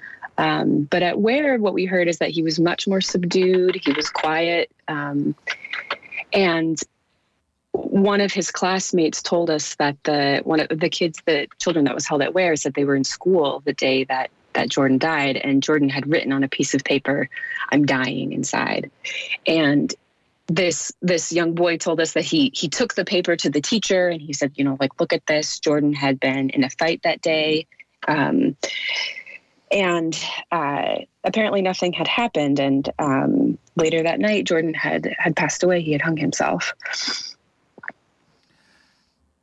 Um, 0.42 0.88
but 0.90 1.04
at 1.04 1.20
Ware, 1.20 1.60
what 1.60 1.76
we 1.76 1.86
heard 1.86 2.08
is 2.08 2.18
that 2.18 2.32
he 2.32 2.42
was 2.42 2.60
much 2.60 2.88
more 2.88 3.00
subdued. 3.00 3.76
He 3.76 3.94
was 3.94 4.10
quiet. 4.10 4.72
Um, 4.88 5.36
and 6.34 6.82
one 7.74 8.22
of 8.22 8.34
his 8.34 8.50
classmates 8.50 9.22
told 9.22 9.52
us 9.52 9.76
that 9.76 9.98
the 10.04 10.42
one 10.44 10.60
of 10.60 10.80
the 10.80 10.90
kids, 10.90 11.22
the 11.28 11.48
children 11.60 11.86
that 11.86 11.94
was 11.94 12.08
held 12.08 12.24
at 12.24 12.34
Ware, 12.34 12.56
said 12.56 12.74
they 12.74 12.86
were 12.86 12.96
in 12.96 13.04
school 13.04 13.62
the 13.66 13.74
day 13.74 14.04
that 14.06 14.32
that 14.54 14.68
Jordan 14.68 14.98
died, 14.98 15.38
and 15.38 15.62
Jordan 15.62 15.90
had 15.90 16.10
written 16.10 16.34
on 16.34 16.44
a 16.44 16.48
piece 16.48 16.74
of 16.74 16.84
paper, 16.84 17.30
"I'm 17.72 17.86
dying 17.86 18.34
inside," 18.34 18.90
and 19.46 19.94
this 20.48 20.92
this 21.04 21.32
young 21.32 21.54
boy 21.54 21.78
told 21.78 22.02
us 22.02 22.14
that 22.14 22.26
he 22.26 22.52
he 22.56 22.68
took 22.68 22.96
the 22.96 23.06
paper 23.06 23.36
to 23.36 23.50
the 23.52 23.62
teacher 23.62 24.10
and 24.10 24.20
he 24.20 24.34
said, 24.34 24.54
you 24.56 24.66
know, 24.66 24.76
like 24.80 25.00
look 25.00 25.14
at 25.14 25.26
this. 25.28 25.60
Jordan 25.60 25.94
had 25.94 26.20
been 26.20 26.50
in 26.50 26.64
a 26.64 26.70
fight 26.72 27.02
that 27.04 27.22
day. 27.22 27.68
Um, 28.08 28.58
and 29.72 30.18
uh, 30.52 30.96
apparently 31.24 31.62
nothing 31.62 31.94
had 31.94 32.08
happened. 32.08 32.60
And 32.60 32.90
um, 33.00 33.58
later 33.76 34.04
that 34.04 34.20
night, 34.20 34.46
Jordan 34.46 34.74
had 34.74 35.14
had 35.18 35.36
passed 35.36 35.64
away. 35.64 35.82
He 35.82 35.92
had 35.92 36.02
hung 36.02 36.18
himself. 36.18 36.74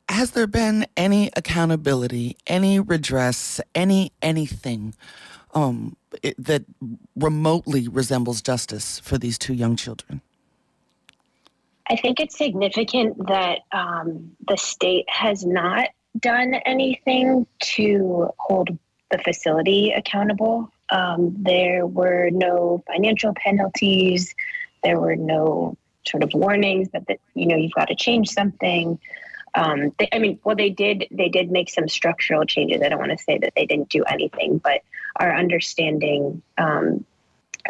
Has 0.07 0.31
there 0.31 0.47
been 0.47 0.87
any 0.97 1.29
accountability, 1.35 2.37
any 2.47 2.79
redress, 2.79 3.61
any 3.75 4.11
anything 4.21 4.95
um, 5.53 5.95
it, 6.23 6.35
that 6.43 6.63
remotely 7.15 7.87
resembles 7.87 8.41
justice 8.41 8.99
for 8.99 9.17
these 9.17 9.37
two 9.37 9.53
young 9.53 9.75
children? 9.75 10.21
I 11.87 11.95
think 11.95 12.19
it's 12.19 12.37
significant 12.37 13.27
that 13.27 13.59
um, 13.71 14.35
the 14.47 14.57
state 14.57 15.05
has 15.09 15.43
not 15.43 15.89
done 16.19 16.53
anything 16.65 17.47
to 17.59 18.29
hold 18.37 18.77
the 19.11 19.17
facility 19.19 19.91
accountable. 19.91 20.71
Um, 20.89 21.35
there 21.39 21.85
were 21.85 22.29
no 22.31 22.83
financial 22.87 23.33
penalties. 23.33 24.33
There 24.83 24.99
were 24.99 25.15
no 25.15 25.77
sort 26.07 26.23
of 26.23 26.31
warnings 26.33 26.89
that, 26.93 27.07
that 27.07 27.19
you 27.33 27.47
know 27.47 27.55
you've 27.55 27.73
got 27.73 27.89
to 27.89 27.95
change 27.95 28.29
something. 28.29 28.99
Um, 29.55 29.93
they, 29.97 30.07
I 30.11 30.19
mean, 30.19 30.39
well, 30.43 30.55
they 30.55 30.69
did. 30.69 31.07
They 31.11 31.29
did 31.29 31.51
make 31.51 31.69
some 31.69 31.87
structural 31.87 32.45
changes. 32.45 32.81
I 32.81 32.89
don't 32.89 32.99
want 32.99 33.11
to 33.11 33.23
say 33.23 33.37
that 33.39 33.53
they 33.55 33.65
didn't 33.65 33.89
do 33.89 34.03
anything, 34.03 34.59
but 34.59 34.81
our 35.19 35.35
understanding 35.35 36.41
um, 36.57 37.05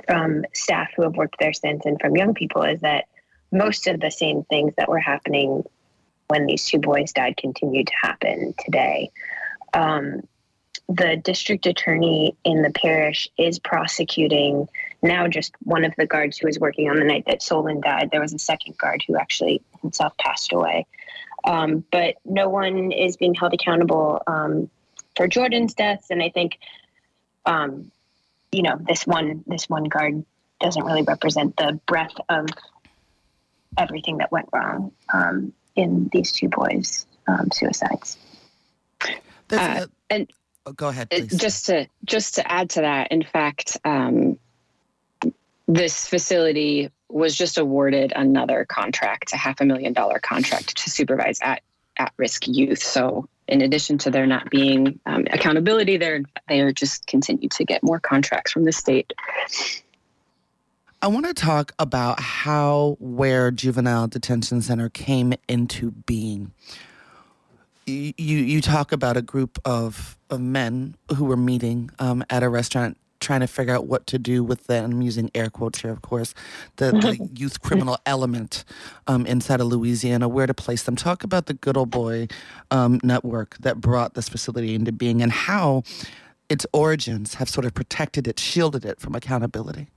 from 0.06 0.46
staff 0.54 0.90
who 0.96 1.04
have 1.04 1.16
worked 1.16 1.40
there 1.40 1.54
since 1.54 1.86
and 1.86 2.00
from 2.00 2.16
young 2.16 2.34
people 2.34 2.64
is 2.64 2.82
that 2.82 3.06
most 3.52 3.88
of 3.88 4.00
the 4.00 4.12
same 4.12 4.44
things 4.44 4.74
that 4.78 4.90
were 4.90 5.00
happening 5.00 5.64
when 6.28 6.46
these 6.46 6.66
two 6.66 6.78
boys 6.78 7.12
died 7.12 7.36
continued 7.38 7.88
to 7.88 7.96
happen 8.00 8.54
today. 8.64 9.12
Um, 9.74 10.22
the 10.90 11.16
district 11.18 11.68
attorney 11.68 12.36
in 12.44 12.64
the 12.64 12.72
parish 12.72 13.30
is 13.38 13.60
prosecuting 13.60 14.68
now 15.04 15.28
just 15.28 15.54
one 15.64 15.86
of 15.86 15.94
the 15.98 16.08
guards 16.08 16.38
who 16.38 16.48
was 16.48 16.60
working 16.60 16.90
on 16.90 16.98
the 16.98 17.06
night 17.06 17.26
that 17.28 17.44
Solon 17.44 17.80
died. 17.80 18.10
There 18.12 18.20
was 18.20 18.34
a 18.34 18.40
second 18.40 18.78
guard 18.78 19.04
who 19.08 19.16
actually 19.16 19.62
himself 19.82 20.18
passed 20.18 20.52
away. 20.52 20.88
Um, 21.46 21.86
but 21.92 22.16
no 22.26 22.50
one 22.50 22.92
is 22.92 23.18
being 23.18 23.36
held 23.36 23.54
accountable 23.54 24.22
um, 24.28 24.70
for 25.16 25.28
Jordan's 25.28 25.74
deaths, 25.74 26.08
and 26.10 26.22
I 26.22 26.30
think, 26.30 26.58
um, 27.46 27.92
you 28.52 28.64
know, 28.64 28.78
this 28.78 29.08
one 29.08 29.44
this 29.48 29.70
one 29.70 29.86
guard 29.86 30.26
doesn't 30.60 30.84
really 30.84 31.04
represent 31.04 31.56
the 31.56 31.80
breadth 31.86 32.16
of 32.28 32.48
everything 33.78 34.18
that 34.18 34.32
went 34.32 34.50
wrong 34.52 34.92
um, 35.14 35.54
in 35.76 36.10
these 36.12 36.34
two 36.34 36.50
boys' 36.50 37.06
um, 37.28 37.50
suicides. 37.52 38.18
Uh, 39.52 39.86
and 40.10 40.30
go 40.74 40.90
ahead, 40.90 41.10
please. 41.10 41.36
Just 41.36 41.68
to 41.68 41.88
just 42.06 42.36
to 42.36 42.52
add 42.52 42.72
to 42.72 42.82
that, 42.82 43.12
in 43.12 43.24
fact, 43.24 43.78
um, 43.86 44.38
this 45.68 46.08
facility 46.08 46.92
was 47.10 47.36
just 47.36 47.58
awarded 47.58 48.14
another 48.16 48.66
contract, 48.66 49.34
a 49.34 49.38
half 49.38 49.62
a 49.62 49.66
million 49.66 49.94
dollar 49.94 50.20
contract 50.20 50.78
to 50.78 50.90
supervise 50.90 51.40
at 51.42 51.62
at 51.98 52.14
risk 52.18 52.48
youth. 52.48 52.82
So 52.82 53.28
in 53.48 53.62
addition 53.62 53.98
to 54.00 54.12
there 54.12 54.28
not 54.28 54.50
being 54.50 55.00
um, 55.06 55.26
accountability 55.32 55.98
there, 55.98 56.22
they 56.48 56.62
are 56.62 56.72
just 56.72 57.08
continue 57.08 57.50
to 57.50 57.66
get 57.66 57.84
more 57.84 58.00
contracts 58.00 58.52
from 58.52 58.64
the 58.64 58.72
state. 58.72 59.12
I 61.02 61.08
want 61.08 61.26
to 61.28 61.34
talk 61.34 61.72
about 61.80 62.20
how 62.20 62.98
Ware 63.00 63.52
Juvenile 63.52 64.08
Detention 64.08 64.62
Center 64.62 64.90
came 64.90 65.34
into 65.48 65.92
being. 65.92 66.52
You 67.90 68.38
you 68.38 68.62
talk 68.62 68.92
about 68.92 69.18
a 69.18 69.22
group 69.22 69.60
of, 69.66 70.18
of 70.30 70.40
men 70.40 70.96
who 71.16 71.26
were 71.26 71.38
meeting 71.38 71.92
um, 72.00 72.24
at 72.30 72.44
a 72.44 72.50
restaurant 72.50 72.98
trying 73.20 73.42
to 73.42 73.48
figure 73.48 73.76
out 73.76 73.86
what 73.86 74.08
to 74.08 74.18
do 74.18 74.44
with 74.44 74.68
the, 74.68 74.82
I'm 74.82 75.02
using 75.02 75.30
air 75.36 75.50
quotes 75.50 75.82
here, 75.82 75.92
of 75.92 76.02
course, 76.02 76.34
the, 76.78 76.92
the 76.92 77.30
youth 77.36 77.62
criminal 77.62 77.98
element 78.06 78.64
um, 79.08 79.26
inside 79.26 79.60
of 79.60 79.68
Louisiana, 79.68 80.28
where 80.28 80.48
to 80.48 80.54
place 80.54 80.84
them. 80.84 80.96
Talk 80.96 81.24
about 81.24 81.48
the 81.48 81.54
Good 81.54 81.78
Old 81.78 81.90
Boy 81.90 82.28
um, 82.72 83.00
network 83.04 83.58
that 83.60 83.82
brought 83.82 84.14
this 84.14 84.30
facility 84.30 84.74
into 84.74 84.92
being 84.92 85.22
and 85.22 85.32
how 85.32 85.84
its 86.50 86.66
origins 86.74 87.36
have 87.36 87.50
sort 87.50 87.66
of 87.66 87.74
protected 87.74 88.28
it, 88.28 88.40
shielded 88.40 88.86
it 88.86 89.00
from 89.00 89.16
accountability. 89.16 89.88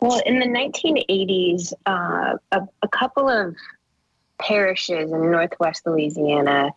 Well, 0.00 0.22
in 0.26 0.38
the 0.38 0.46
1980s, 0.46 1.72
uh, 1.86 2.38
a, 2.52 2.60
a, 2.82 2.88
couple 2.88 3.28
of 3.28 3.56
parishes 4.38 5.10
in 5.10 5.30
northwest 5.30 5.86
Louisiana 5.86 6.70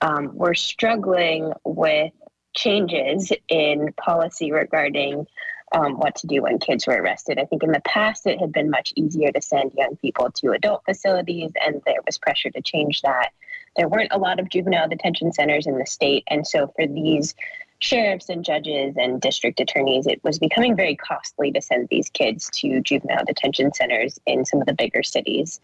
um, 0.00 0.36
were 0.36 0.54
struggling 0.54 1.52
with 1.64 2.12
changes 2.54 3.32
in 3.48 3.92
policy 3.92 4.52
regarding 4.52 5.26
um, 5.72 5.98
what 5.98 6.16
to 6.16 6.26
do 6.26 6.42
when 6.42 6.58
kids 6.58 6.86
were 6.86 7.00
arrested. 7.00 7.38
I 7.38 7.44
think 7.44 7.62
in 7.62 7.72
the 7.72 7.80
past 7.80 8.26
it 8.26 8.40
had 8.40 8.52
been 8.52 8.70
much 8.70 8.92
easier 8.96 9.30
to 9.32 9.42
send 9.42 9.72
young 9.74 9.96
people 9.96 10.30
to 10.36 10.52
adult 10.52 10.84
facilities, 10.84 11.50
and 11.64 11.82
there 11.84 12.00
was 12.06 12.18
pressure 12.18 12.50
to 12.50 12.62
change 12.62 13.02
that. 13.02 13.30
There 13.76 13.88
weren't 13.88 14.12
a 14.12 14.18
lot 14.18 14.40
of 14.40 14.48
juvenile 14.48 14.88
detention 14.88 15.32
centers 15.32 15.66
in 15.66 15.78
the 15.78 15.86
state, 15.86 16.24
and 16.28 16.46
so 16.46 16.72
for 16.74 16.86
these 16.86 17.34
sheriffs 17.80 18.28
and 18.28 18.44
judges 18.44 18.96
and 18.96 19.20
district 19.20 19.60
attorneys, 19.60 20.06
it 20.06 20.22
was 20.24 20.38
becoming 20.38 20.74
very 20.74 20.96
costly 20.96 21.52
to 21.52 21.60
send 21.60 21.88
these 21.88 22.08
kids 22.10 22.50
to 22.54 22.80
juvenile 22.80 23.24
detention 23.24 23.72
centers 23.72 24.18
in 24.26 24.44
some 24.44 24.60
of 24.60 24.66
the 24.66 24.74
bigger 24.74 25.02
cities. 25.02 25.60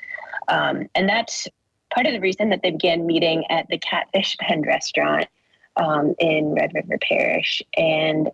Um, 0.49 0.89
and 0.95 1.09
that's 1.09 1.49
part 1.93 2.07
of 2.07 2.13
the 2.13 2.21
reason 2.21 2.51
that 2.51 2.63
they 2.63 2.71
began 2.71 3.07
meeting 3.07 3.45
at 3.51 3.67
the 3.69 3.79
Catfish 3.79 4.37
Bend 4.49 4.67
restaurant 4.67 5.27
um, 5.77 6.15
in 6.19 6.55
Red 6.55 6.73
River 6.75 6.99
Parish. 6.99 7.63
And 7.77 8.31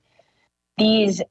these 0.76 1.22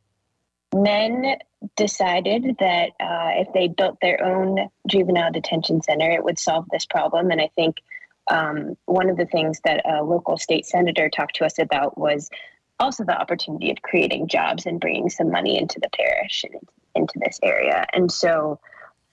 men 0.74 1.38
decided 1.76 2.56
that 2.60 2.92
uh, 3.00 3.42
if 3.42 3.54
they 3.54 3.68
built 3.68 3.98
their 4.02 4.24
own 4.24 4.70
juvenile 4.88 5.32
detention 5.32 5.82
center, 5.82 6.10
it 6.10 6.24
would 6.24 6.40
solve 6.40 6.66
this 6.72 6.86
problem. 6.86 7.32
And 7.32 7.42
I 7.42 7.50
think 7.56 7.78
um, 8.30 8.78
one 8.86 9.10
of 9.10 9.18
the 9.18 9.26
things 9.26 9.60
that 9.66 9.82
a 9.86 10.04
local 10.04 10.38
state 10.38 10.66
senator 10.66 11.10
talked 11.10 11.36
to 11.38 11.46
us 11.46 11.60
about 11.60 11.98
was 11.98 12.30
also 12.80 13.04
the 13.04 13.20
opportunity 13.20 13.72
of 13.72 13.82
creating 13.82 14.28
jobs 14.28 14.66
and 14.66 14.80
bringing 14.80 15.10
some 15.10 15.32
money 15.32 15.58
into 15.58 15.80
the 15.80 15.90
parish 15.90 16.46
and 16.46 16.62
into 16.96 17.20
this 17.20 17.40
area. 17.44 17.86
And 17.94 18.12
so 18.12 18.60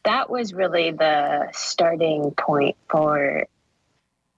that 0.04 0.30
was 0.30 0.54
really 0.54 0.92
the 0.92 1.48
starting 1.52 2.30
point 2.32 2.76
for 2.88 3.46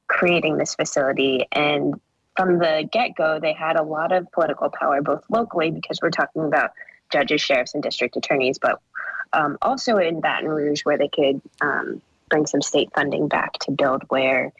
creating 0.06 0.56
this 0.56 0.74
facility. 0.74 1.46
And 1.52 2.00
from 2.36 2.58
the 2.58 2.88
get 2.90 3.14
go, 3.16 3.38
they 3.38 3.52
had 3.52 3.76
a 3.76 3.82
lot 3.82 4.12
of 4.12 4.30
political 4.32 4.70
power, 4.70 5.02
both 5.02 5.24
locally, 5.28 5.70
because 5.70 5.98
we're 6.00 6.10
talking 6.10 6.44
about 6.44 6.70
judges, 7.12 7.40
sheriffs, 7.40 7.74
and 7.74 7.82
district 7.82 8.16
attorneys, 8.16 8.58
but 8.58 8.80
um, 9.32 9.58
also 9.60 9.98
in 9.98 10.20
Baton 10.20 10.48
Rouge, 10.48 10.82
where 10.82 10.96
they 10.96 11.08
could 11.08 11.42
um, 11.60 12.00
bring 12.30 12.46
some 12.46 12.62
state 12.62 12.90
funding 12.94 13.28
back 13.28 13.54
to 13.60 13.70
build 13.70 14.02
Ware 14.10 14.52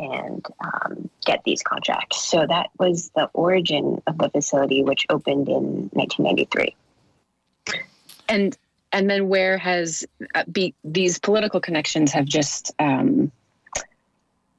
and 0.00 0.44
um, 0.60 1.08
get 1.24 1.42
these 1.44 1.62
contracts. 1.62 2.22
So 2.22 2.46
that 2.46 2.70
was 2.78 3.10
the 3.14 3.30
origin 3.32 4.02
of 4.06 4.18
the 4.18 4.28
facility, 4.28 4.82
which 4.82 5.06
opened 5.08 5.48
in 5.48 5.90
1993. 5.92 6.76
And 8.28 8.56
and 8.92 9.10
then 9.10 9.28
Ware 9.28 9.58
has 9.58 10.06
uh, 10.34 10.44
be, 10.50 10.74
these 10.84 11.18
political 11.18 11.60
connections 11.60 12.12
have 12.12 12.24
just 12.24 12.72
um, 12.78 13.30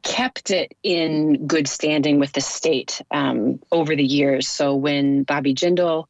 kept 0.03 0.51
it 0.51 0.75
in 0.83 1.47
good 1.47 1.67
standing 1.67 2.19
with 2.19 2.33
the 2.33 2.41
state 2.41 3.01
um, 3.11 3.59
over 3.71 3.95
the 3.95 4.03
years. 4.03 4.47
So 4.47 4.75
when 4.75 5.23
Bobby 5.23 5.55
Jindal 5.55 6.05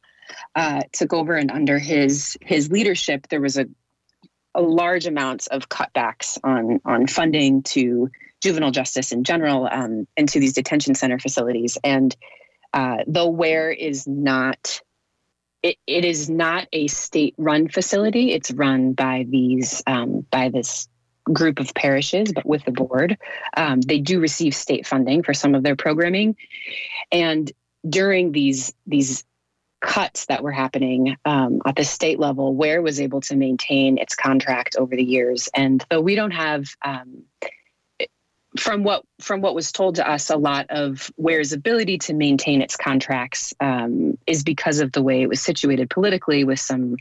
uh, 0.54 0.82
took 0.92 1.12
over 1.12 1.34
and 1.34 1.50
under 1.50 1.78
his 1.78 2.36
his 2.42 2.70
leadership, 2.70 3.28
there 3.28 3.40
was 3.40 3.56
a 3.56 3.66
a 4.54 4.62
large 4.62 5.06
amounts 5.06 5.46
of 5.46 5.68
cutbacks 5.68 6.38
on 6.42 6.80
on 6.84 7.06
funding 7.06 7.62
to 7.62 8.10
juvenile 8.40 8.70
justice 8.70 9.12
in 9.12 9.24
general 9.24 9.68
um, 9.70 10.06
into 10.16 10.40
these 10.40 10.52
detention 10.52 10.94
center 10.94 11.18
facilities. 11.18 11.78
And 11.82 12.14
uh, 12.72 12.98
though 13.06 13.28
Ware 13.28 13.70
is 13.70 14.06
not 14.06 14.80
it, 15.62 15.76
it 15.86 16.04
is 16.04 16.30
not 16.30 16.68
a 16.72 16.86
state 16.86 17.34
run 17.36 17.68
facility. 17.68 18.32
It's 18.32 18.50
run 18.50 18.92
by 18.92 19.26
these 19.28 19.82
um, 19.86 20.24
by 20.30 20.48
this 20.50 20.88
group 21.32 21.58
of 21.58 21.74
parishes, 21.74 22.32
but 22.32 22.46
with 22.46 22.64
the 22.64 22.72
board. 22.72 23.18
Um, 23.56 23.80
they 23.80 23.98
do 23.98 24.20
receive 24.20 24.54
state 24.54 24.86
funding 24.86 25.22
for 25.22 25.34
some 25.34 25.54
of 25.54 25.62
their 25.62 25.76
programming, 25.76 26.36
and 27.10 27.50
during 27.88 28.32
these 28.32 28.72
these 28.86 29.24
cuts 29.80 30.26
that 30.26 30.42
were 30.42 30.52
happening 30.52 31.16
um, 31.24 31.60
at 31.64 31.76
the 31.76 31.84
state 31.84 32.18
level, 32.18 32.54
Ware 32.54 32.82
was 32.82 33.00
able 33.00 33.20
to 33.22 33.36
maintain 33.36 33.98
its 33.98 34.14
contract 34.14 34.76
over 34.76 34.96
the 34.96 35.04
years. 35.04 35.48
And 35.54 35.84
though 35.88 36.00
we 36.00 36.16
don't 36.16 36.32
have 36.32 36.66
um, 36.84 37.22
from 38.58 38.82
what 38.82 39.04
from 39.20 39.40
what 39.40 39.54
was 39.54 39.72
told 39.72 39.96
to 39.96 40.08
us, 40.08 40.30
a 40.30 40.36
lot 40.36 40.66
of 40.68 41.10
Ware's 41.16 41.52
ability 41.52 41.98
to 41.98 42.14
maintain 42.14 42.60
its 42.60 42.76
contracts 42.76 43.54
um, 43.60 44.18
is 44.26 44.42
because 44.42 44.80
of 44.80 44.92
the 44.92 45.02
way 45.02 45.22
it 45.22 45.28
was 45.28 45.40
situated 45.40 45.90
politically, 45.90 46.44
with 46.44 46.60
some 46.60 46.96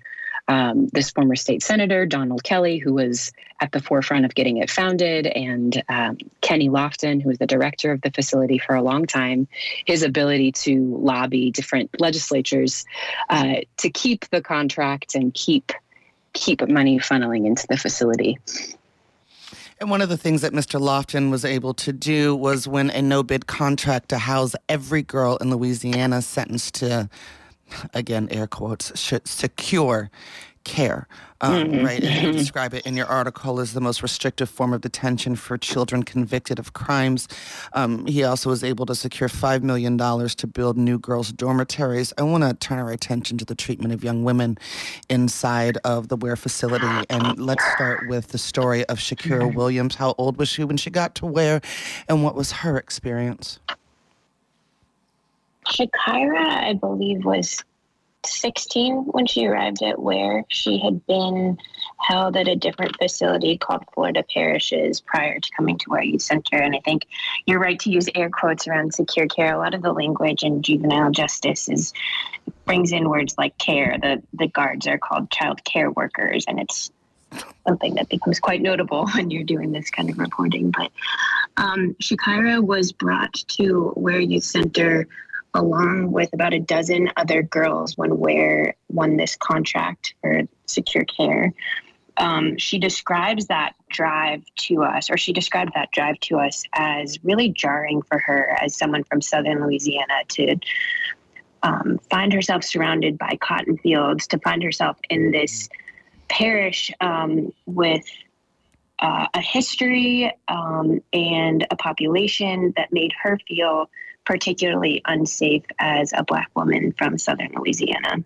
um, 0.48 0.88
this 0.94 1.12
former 1.12 1.36
state 1.36 1.62
senator 1.62 2.06
Donald 2.06 2.44
Kelly, 2.44 2.78
who 2.78 2.94
was 2.94 3.34
at 3.60 3.72
the 3.72 3.82
forefront 3.82 4.24
of 4.24 4.34
getting 4.34 4.58
it 4.58 4.70
founded, 4.70 5.28
and 5.28 5.84
um, 5.90 6.18
Kenny 6.42 6.70
Lofton, 6.70 7.22
who 7.22 7.30
was 7.30 7.38
the 7.38 7.48
director 7.48 7.92
of 7.92 8.02
the 8.02 8.12
facility 8.12 8.58
for 8.58 8.76
a 8.76 8.82
long 8.82 9.06
time. 9.06 9.48
His 9.86 10.04
ability 10.04 10.54
to 10.54 10.98
lobby 10.98 11.52
different 11.52 12.00
legislatures 12.00 12.86
uh, 13.30 13.56
to 13.78 13.90
keep 13.90 14.30
the 14.30 14.42
contract 14.42 15.16
and 15.16 15.34
keep 15.34 15.72
keep 16.34 16.68
money 16.70 17.00
funneling 17.00 17.46
into 17.46 17.66
the 17.68 17.78
facility. 17.78 18.38
And 19.80 19.92
one 19.92 20.02
of 20.02 20.10
the 20.10 20.18
things 20.18 20.42
that 20.42 20.54
Mr. 20.54 20.80
Lofton 20.80 21.30
was 21.30 21.46
able 21.46 21.74
to 21.76 21.94
do 21.94 22.36
was 22.36 22.68
win 22.68 22.90
a 22.90 23.02
no 23.02 23.22
bid 23.22 23.46
contract 23.46 24.10
to 24.10 24.18
house 24.18 24.56
every 24.68 25.04
girl 25.04 25.38
in 25.38 25.52
Louisiana 25.52 26.24
sentenced 26.24 26.76
to, 26.76 27.10
again, 27.94 28.28
air 28.32 28.48
quotes, 28.48 28.92
secure 29.26 30.10
care, 30.64 31.08
um, 31.42 31.66
mm-hmm. 31.66 31.86
right? 31.86 32.04
And 32.04 32.26
you 32.26 32.32
describe 32.34 32.74
it 32.74 32.86
in 32.86 32.96
your 32.96 33.06
article 33.08 33.60
as 33.60 33.74
the 33.74 33.82
most 33.82 34.02
restrictive 34.02 34.50
form 34.50 34.74
of 34.74 34.82
detention 34.82 35.36
for 35.36 35.58
children 35.58 36.04
convicted 36.04 36.60
of 36.60 36.74
crimes. 36.74 37.28
Um, 37.74 38.06
he 38.08 38.24
also 38.24 38.50
was 38.50 38.64
able 38.64 38.86
to 38.88 38.96
secure 38.96 39.30
$5 39.30 39.62
million 39.64 39.98
to 39.98 40.48
build 40.48 40.78
new 40.78 40.98
girls' 40.98 41.32
dormitories. 41.32 42.14
I 42.18 42.24
want 42.24 42.44
to 42.44 42.54
turn 42.54 42.80
our 42.80 42.92
attention 42.92 43.38
to 43.38 43.46
the 43.46 43.56
treatment 43.56 43.94
of 43.94 44.04
young 44.04 44.24
women 44.24 44.58
inside 45.10 45.78
of 45.84 46.08
the 46.08 46.16
Ware 46.16 46.36
facility. 46.36 46.88
And 47.10 47.38
let's 47.40 47.64
start 47.74 48.08
with 48.08 48.30
the 48.30 48.38
story 48.38 48.86
of 48.86 48.98
Shakira 49.00 49.54
Williams. 49.54 49.96
How 49.96 50.16
old 50.18 50.38
was 50.38 50.50
she 50.50 50.64
when 50.64 50.78
she 50.78 50.90
got 50.90 51.16
to 51.16 51.26
Ware, 51.26 51.62
and 52.08 52.24
what 52.24 52.36
was 52.36 52.52
her 52.52 52.78
experience? 52.78 53.60
Shakira, 55.68 56.46
I 56.46 56.74
believe, 56.74 57.26
was 57.26 57.64
16 58.26 58.96
when 59.06 59.26
she 59.26 59.46
arrived 59.46 59.82
at 59.84 60.00
Ware. 60.02 60.44
She 60.50 60.80
had 60.80 61.06
been 61.06 61.58
held 62.00 62.36
at 62.38 62.48
a 62.48 62.56
different 62.56 62.98
facility 62.98 63.58
called 63.58 63.84
Florida 63.94 64.24
Parishes 64.34 65.02
prior 65.02 65.40
to 65.40 65.50
coming 65.56 65.78
to 65.80 65.90
Ware 65.90 66.04
Youth 66.04 66.22
Center. 66.22 66.58
And 66.58 66.76
I 66.76 66.80
think 66.80 67.06
you're 67.46 67.60
right 67.60 67.80
to 67.80 67.92
use 67.92 68.10
air 68.16 68.30
quotes 68.30 68.68
around 68.68 68.94
secure 68.94 69.28
care. 69.28 69.54
A 69.54 69.58
lot 69.58 69.74
of 69.74 69.82
the 69.82 69.94
language 69.94 70.44
in 70.44 70.62
juvenile 70.62 71.12
justice 71.12 71.70
is 71.70 71.94
brings 72.66 72.92
in 72.92 73.10
words 73.10 73.36
like 73.38 73.58
care. 73.58 73.98
The 74.02 74.22
the 74.34 74.48
guards 74.48 74.88
are 74.88 74.98
called 74.98 75.32
child 75.32 75.64
care 75.64 75.92
workers, 75.92 76.46
and 76.48 76.60
it's 76.60 76.92
something 77.68 77.96
that 77.96 78.10
becomes 78.10 78.40
quite 78.40 78.62
notable 78.62 79.08
when 79.16 79.32
you're 79.32 79.44
doing 79.44 79.72
this 79.72 79.90
kind 79.90 80.10
of 80.10 80.18
reporting. 80.18 80.72
But 80.72 80.92
um, 81.58 81.96
Shakira 82.02 82.64
was 82.64 82.92
brought 82.92 83.34
to 83.34 83.94
Ware 83.96 84.20
Youth 84.20 84.44
Center 84.44 85.08
along 85.54 86.12
with 86.12 86.34
about 86.34 86.54
a 86.54 86.60
dozen 86.60 87.10
other 87.18 87.42
girls 87.42 87.98
when 87.98 88.18
Ware 88.18 88.76
won 88.90 89.18
this 89.18 89.36
contract 89.36 90.14
for 90.22 90.44
secure 90.66 91.06
care. 91.06 91.54
Um, 92.18 92.58
she 92.58 92.80
describes 92.80 93.48
that 93.48 93.74
drive 93.90 94.44
to 94.56 94.84
us, 94.84 95.10
or 95.10 95.18
she 95.18 95.34
described 95.34 95.74
that 95.76 95.92
drive 95.92 96.20
to 96.22 96.38
us 96.40 96.64
as 96.74 97.24
really 97.24 97.50
jarring 97.50 98.02
for 98.02 98.18
her 98.20 98.58
as 98.62 98.76
someone 98.76 99.04
from 99.04 99.22
southern 99.22 99.64
Louisiana 99.64 100.24
to 100.30 100.58
um, 101.64 102.00
find 102.10 102.34
herself 102.34 102.64
surrounded 102.64 103.18
by 103.18 103.38
cotton 103.40 103.78
fields, 103.78 104.28
to 104.28 104.40
find 104.40 104.64
herself 104.64 104.98
in 105.10 105.32
this 105.32 105.70
parish 106.28 106.92
um, 107.02 107.52
with 107.66 108.06
uh, 109.00 109.28
a 109.34 109.42
history 109.42 110.32
um, 110.48 111.00
and 111.14 111.68
a 111.70 111.76
population 111.76 112.74
that 112.78 112.92
made 112.92 113.14
her 113.22 113.38
feel 113.48 113.90
particularly 114.28 115.02
unsafe 115.06 115.64
as 115.80 116.12
a 116.14 116.22
black 116.22 116.52
woman 116.54 116.92
from 116.98 117.18
southern 117.18 117.50
Louisiana, 117.56 118.22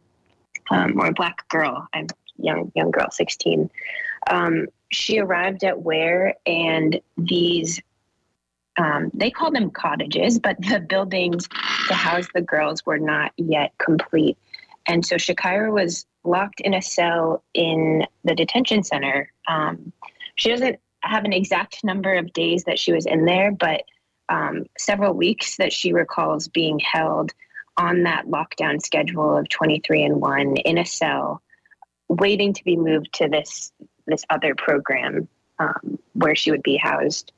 um, 0.71 0.99
or 0.99 1.05
a 1.05 1.13
black 1.13 1.47
girl. 1.47 1.87
I'm 1.93 2.07
young 2.37 2.71
young 2.75 2.89
girl, 2.89 3.11
16. 3.11 3.69
Um, 4.27 4.65
she 4.91 5.19
arrived 5.19 5.63
at 5.63 5.83
Ware, 5.83 6.33
and 6.47 6.99
these 7.17 7.79
um, 8.79 9.11
they 9.13 9.29
call 9.29 9.51
them 9.51 9.69
cottages, 9.69 10.39
but 10.39 10.59
the 10.59 10.79
buildings 10.79 11.47
to 11.87 11.93
house 11.93 12.27
the 12.33 12.41
girls 12.41 12.83
were 12.83 12.97
not 12.97 13.31
yet 13.37 13.71
complete. 13.77 14.39
And 14.87 15.05
so 15.05 15.17
Shakira 15.17 15.71
was 15.71 16.07
locked 16.23 16.61
in 16.61 16.73
a 16.73 16.81
cell 16.81 17.43
in 17.53 18.07
the 18.23 18.33
detention 18.33 18.81
center. 18.81 19.31
Um, 19.47 19.93
she 20.35 20.49
doesn't 20.49 20.79
have 21.01 21.25
an 21.25 21.33
exact 21.33 21.83
number 21.83 22.15
of 22.15 22.33
days 22.33 22.63
that 22.63 22.79
she 22.79 22.91
was 22.91 23.05
in 23.05 23.25
there, 23.25 23.51
but 23.51 23.83
um, 24.32 24.65
several 24.78 25.13
weeks 25.13 25.58
that 25.58 25.74
she 25.74 25.91
recalls 25.91 26.48
being 26.48 26.80
held 26.80 27.34
on 27.78 28.04
that 28.04 28.28
lockdown 28.28 28.82
schedule 28.82 29.38
of 29.38 29.50
23 29.50 30.04
and 30.04 30.22
1 30.22 30.58
in 30.58 30.78
a 30.78 30.86
cell 30.86 31.41
waiting 32.08 32.54
to 32.54 32.63
be 32.63 32.78
moved 32.78 33.12
to 33.13 33.28
this 33.28 33.72
this 34.08 34.24
other 34.30 34.56
program 34.56 35.28
um, 35.60 36.00
where 36.13 36.36
she 36.36 36.50
would 36.50 36.63
be 36.63 36.78
housed 36.78 37.32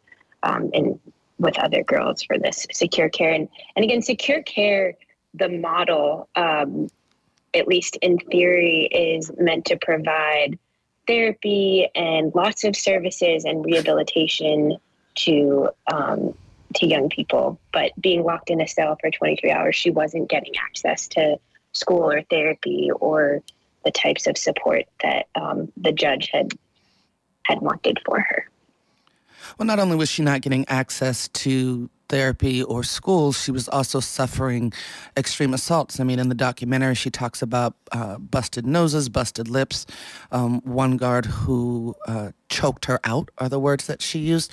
um, 0.43 0.69
in 0.73 0.99
with 1.39 1.57
other 1.59 1.83
girls 1.83 2.23
for 2.23 2.37
this 2.37 2.65
secure 2.71 3.09
care. 3.09 3.31
And, 3.31 3.49
and 3.75 3.83
again 3.83 4.01
secure 4.01 4.43
care 4.43 4.93
the 5.33 5.49
model 5.49 6.29
um, 6.35 6.89
at 7.55 7.67
least 7.67 7.97
in 8.01 8.19
theory 8.19 8.87
is 8.91 9.31
meant 9.39 9.65
to 9.65 9.77
provide 9.77 10.57
therapy 11.07 11.87
and 11.95 12.33
lots 12.35 12.63
of 12.63 12.75
services 12.75 13.45
and 13.45 13.65
rehabilitation 13.65 14.77
to 15.15 15.69
um, 15.91 16.33
to 16.75 16.87
young 16.87 17.09
people, 17.09 17.59
but 17.71 17.91
being 17.99 18.23
locked 18.23 18.49
in 18.49 18.61
a 18.61 18.67
cell 18.67 18.97
for 18.99 19.09
23 19.11 19.51
hours, 19.51 19.75
she 19.75 19.89
wasn't 19.89 20.29
getting 20.29 20.53
access 20.57 21.07
to 21.09 21.37
school 21.73 22.11
or 22.11 22.21
therapy 22.23 22.89
or 22.99 23.41
the 23.83 23.91
types 23.91 24.27
of 24.27 24.37
support 24.37 24.85
that 25.01 25.27
um, 25.35 25.71
the 25.77 25.91
judge 25.91 26.29
had 26.31 26.51
had 27.45 27.59
wanted 27.59 27.99
for 28.05 28.21
her. 28.21 28.47
Well, 29.57 29.65
not 29.65 29.79
only 29.79 29.97
was 29.97 30.09
she 30.09 30.23
not 30.23 30.41
getting 30.41 30.65
access 30.69 31.27
to 31.29 31.89
therapy 32.09 32.63
or 32.63 32.83
school, 32.83 33.33
she 33.33 33.51
was 33.51 33.67
also 33.67 33.99
suffering 33.99 34.71
extreme 35.17 35.53
assaults. 35.53 35.99
I 35.99 36.03
mean, 36.03 36.19
in 36.19 36.29
the 36.29 36.35
documentary, 36.35 36.95
she 36.95 37.09
talks 37.09 37.41
about 37.41 37.75
uh, 37.91 38.17
busted 38.17 38.65
noses, 38.65 39.09
busted 39.09 39.49
lips. 39.49 39.85
Um, 40.31 40.61
one 40.61 40.95
guard 40.95 41.25
who 41.25 41.95
uh, 42.07 42.31
choked 42.49 42.85
her 42.85 42.99
out 43.03 43.29
are 43.37 43.49
the 43.49 43.59
words 43.59 43.87
that 43.87 44.01
she 44.01 44.19
used. 44.19 44.51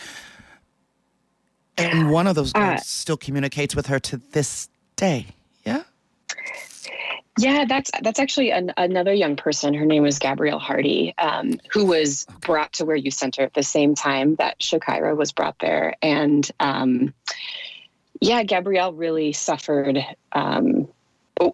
And 1.80 2.10
one 2.10 2.26
of 2.26 2.34
those 2.34 2.54
uh, 2.54 2.76
still 2.78 3.16
communicates 3.16 3.74
with 3.74 3.86
her 3.86 3.98
to 4.00 4.18
this 4.32 4.68
day. 4.96 5.26
Yeah. 5.64 5.82
Yeah, 7.38 7.64
that's 7.66 7.90
that's 8.02 8.18
actually 8.18 8.50
an, 8.50 8.72
another 8.76 9.14
young 9.14 9.36
person. 9.36 9.72
Her 9.72 9.86
name 9.86 10.02
was 10.02 10.18
Gabrielle 10.18 10.58
Hardy, 10.58 11.14
um, 11.16 11.58
who 11.70 11.86
was 11.86 12.26
brought 12.40 12.74
to 12.74 12.84
Ware 12.84 12.96
Youth 12.96 13.14
Center 13.14 13.42
at 13.42 13.54
the 13.54 13.62
same 13.62 13.94
time 13.94 14.34
that 14.36 14.58
Shakira 14.58 15.16
was 15.16 15.32
brought 15.32 15.58
there. 15.58 15.94
And 16.02 16.48
um, 16.60 17.14
yeah, 18.20 18.42
Gabrielle 18.42 18.92
really 18.92 19.32
suffered. 19.32 20.04
Um, 20.32 20.88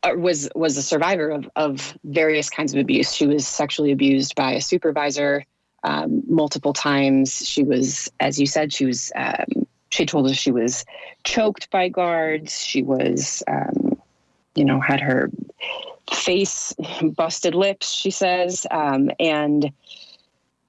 was 0.03 0.49
was 0.57 0.77
a 0.77 0.83
survivor 0.83 1.31
of, 1.31 1.49
of 1.55 1.97
various 2.03 2.51
kinds 2.51 2.75
of 2.75 2.81
abuse. 2.81 3.13
She 3.13 3.27
was 3.27 3.47
sexually 3.47 3.93
abused 3.93 4.35
by 4.35 4.53
a 4.53 4.61
supervisor 4.61 5.45
um, 5.85 6.23
multiple 6.27 6.73
times. 6.73 7.47
She 7.47 7.63
was, 7.63 8.11
as 8.19 8.41
you 8.41 8.47
said, 8.47 8.73
she 8.73 8.87
was 8.87 9.13
um, 9.15 9.66
she 9.97 10.07
told 10.07 10.27
us 10.27 10.37
she 10.37 10.53
was 10.53 10.85
choked 11.25 11.71
by 11.71 11.89
guards. 11.89 12.63
She 12.63 12.83
was, 12.83 13.43
um, 13.49 13.99
you 14.55 14.65
know, 14.65 14.79
had 14.79 15.01
her 15.01 15.31
face 16.13 16.75
busted 17.17 17.55
lips, 17.55 17.91
she 17.91 18.11
says. 18.11 18.67
Um, 18.71 19.11
and 19.19 19.73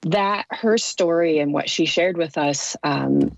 that 0.02 0.46
her 0.50 0.78
story 0.78 1.38
and 1.38 1.52
what 1.52 1.68
she 1.68 1.84
shared 1.84 2.16
with 2.16 2.38
us 2.38 2.76
um, 2.82 3.36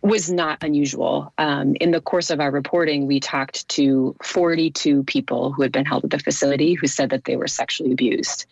was 0.00 0.30
not 0.30 0.62
unusual. 0.62 1.32
Um, 1.36 1.76
in 1.76 1.90
the 1.90 2.00
course 2.00 2.30
of 2.30 2.40
our 2.40 2.50
reporting, 2.50 3.06
we 3.06 3.20
talked 3.20 3.68
to 3.70 4.16
42 4.22 5.02
people 5.04 5.52
who 5.52 5.62
had 5.62 5.72
been 5.72 5.84
held 5.84 6.04
at 6.04 6.10
the 6.10 6.18
facility 6.18 6.74
who 6.74 6.86
said 6.86 7.10
that 7.10 7.24
they 7.24 7.36
were 7.36 7.48
sexually 7.48 7.92
abused. 7.92 8.46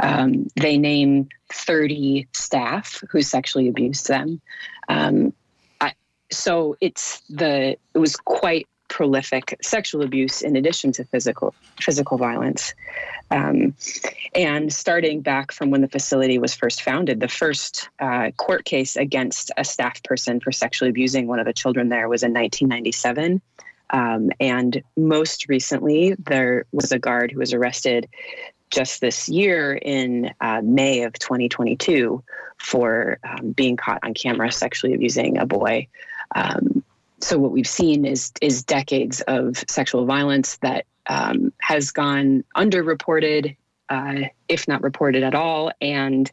Um, 0.00 0.48
they 0.56 0.78
name 0.78 1.28
30 1.52 2.26
staff 2.32 3.04
who 3.10 3.22
sexually 3.22 3.68
abused 3.68 4.08
them. 4.08 4.40
Um, 4.88 5.32
so 6.32 6.76
it's 6.80 7.20
the 7.28 7.76
it 7.94 7.98
was 7.98 8.16
quite 8.16 8.66
prolific 8.88 9.56
sexual 9.62 10.02
abuse 10.02 10.42
in 10.42 10.54
addition 10.54 10.92
to 10.92 11.04
physical 11.04 11.54
physical 11.80 12.18
violence. 12.18 12.74
Um, 13.30 13.74
and 14.34 14.70
starting 14.70 15.22
back 15.22 15.52
from 15.52 15.70
when 15.70 15.80
the 15.80 15.88
facility 15.88 16.38
was 16.38 16.54
first 16.54 16.82
founded, 16.82 17.20
the 17.20 17.28
first 17.28 17.88
uh, 17.98 18.30
court 18.32 18.66
case 18.66 18.96
against 18.96 19.50
a 19.56 19.64
staff 19.64 20.02
person 20.02 20.40
for 20.40 20.52
sexually 20.52 20.90
abusing 20.90 21.26
one 21.26 21.38
of 21.38 21.46
the 21.46 21.54
children 21.54 21.88
there 21.88 22.08
was 22.08 22.22
in 22.22 22.34
1997. 22.34 23.40
Um, 23.88 24.30
and 24.38 24.82
most 24.96 25.48
recently, 25.48 26.14
there 26.18 26.66
was 26.72 26.92
a 26.92 26.98
guard 26.98 27.30
who 27.30 27.38
was 27.38 27.54
arrested 27.54 28.08
just 28.70 29.00
this 29.00 29.28
year 29.28 29.74
in 29.74 30.32
uh, 30.40 30.60
May 30.62 31.02
of 31.02 31.12
2022 31.14 32.22
for 32.58 33.18
um, 33.24 33.52
being 33.52 33.76
caught 33.76 34.00
on 34.02 34.14
camera 34.14 34.50
sexually 34.52 34.94
abusing 34.94 35.38
a 35.38 35.46
boy. 35.46 35.88
Um, 36.34 36.84
so 37.20 37.38
what 37.38 37.52
we've 37.52 37.68
seen 37.68 38.04
is 38.04 38.32
is 38.40 38.64
decades 38.64 39.20
of 39.22 39.62
sexual 39.68 40.04
violence 40.06 40.56
that 40.58 40.86
um, 41.06 41.52
has 41.60 41.90
gone 41.90 42.44
underreported, 42.56 43.56
uh, 43.88 44.20
if 44.48 44.66
not 44.68 44.82
reported 44.82 45.22
at 45.22 45.34
all, 45.34 45.72
and 45.80 46.30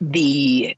the 0.00 0.76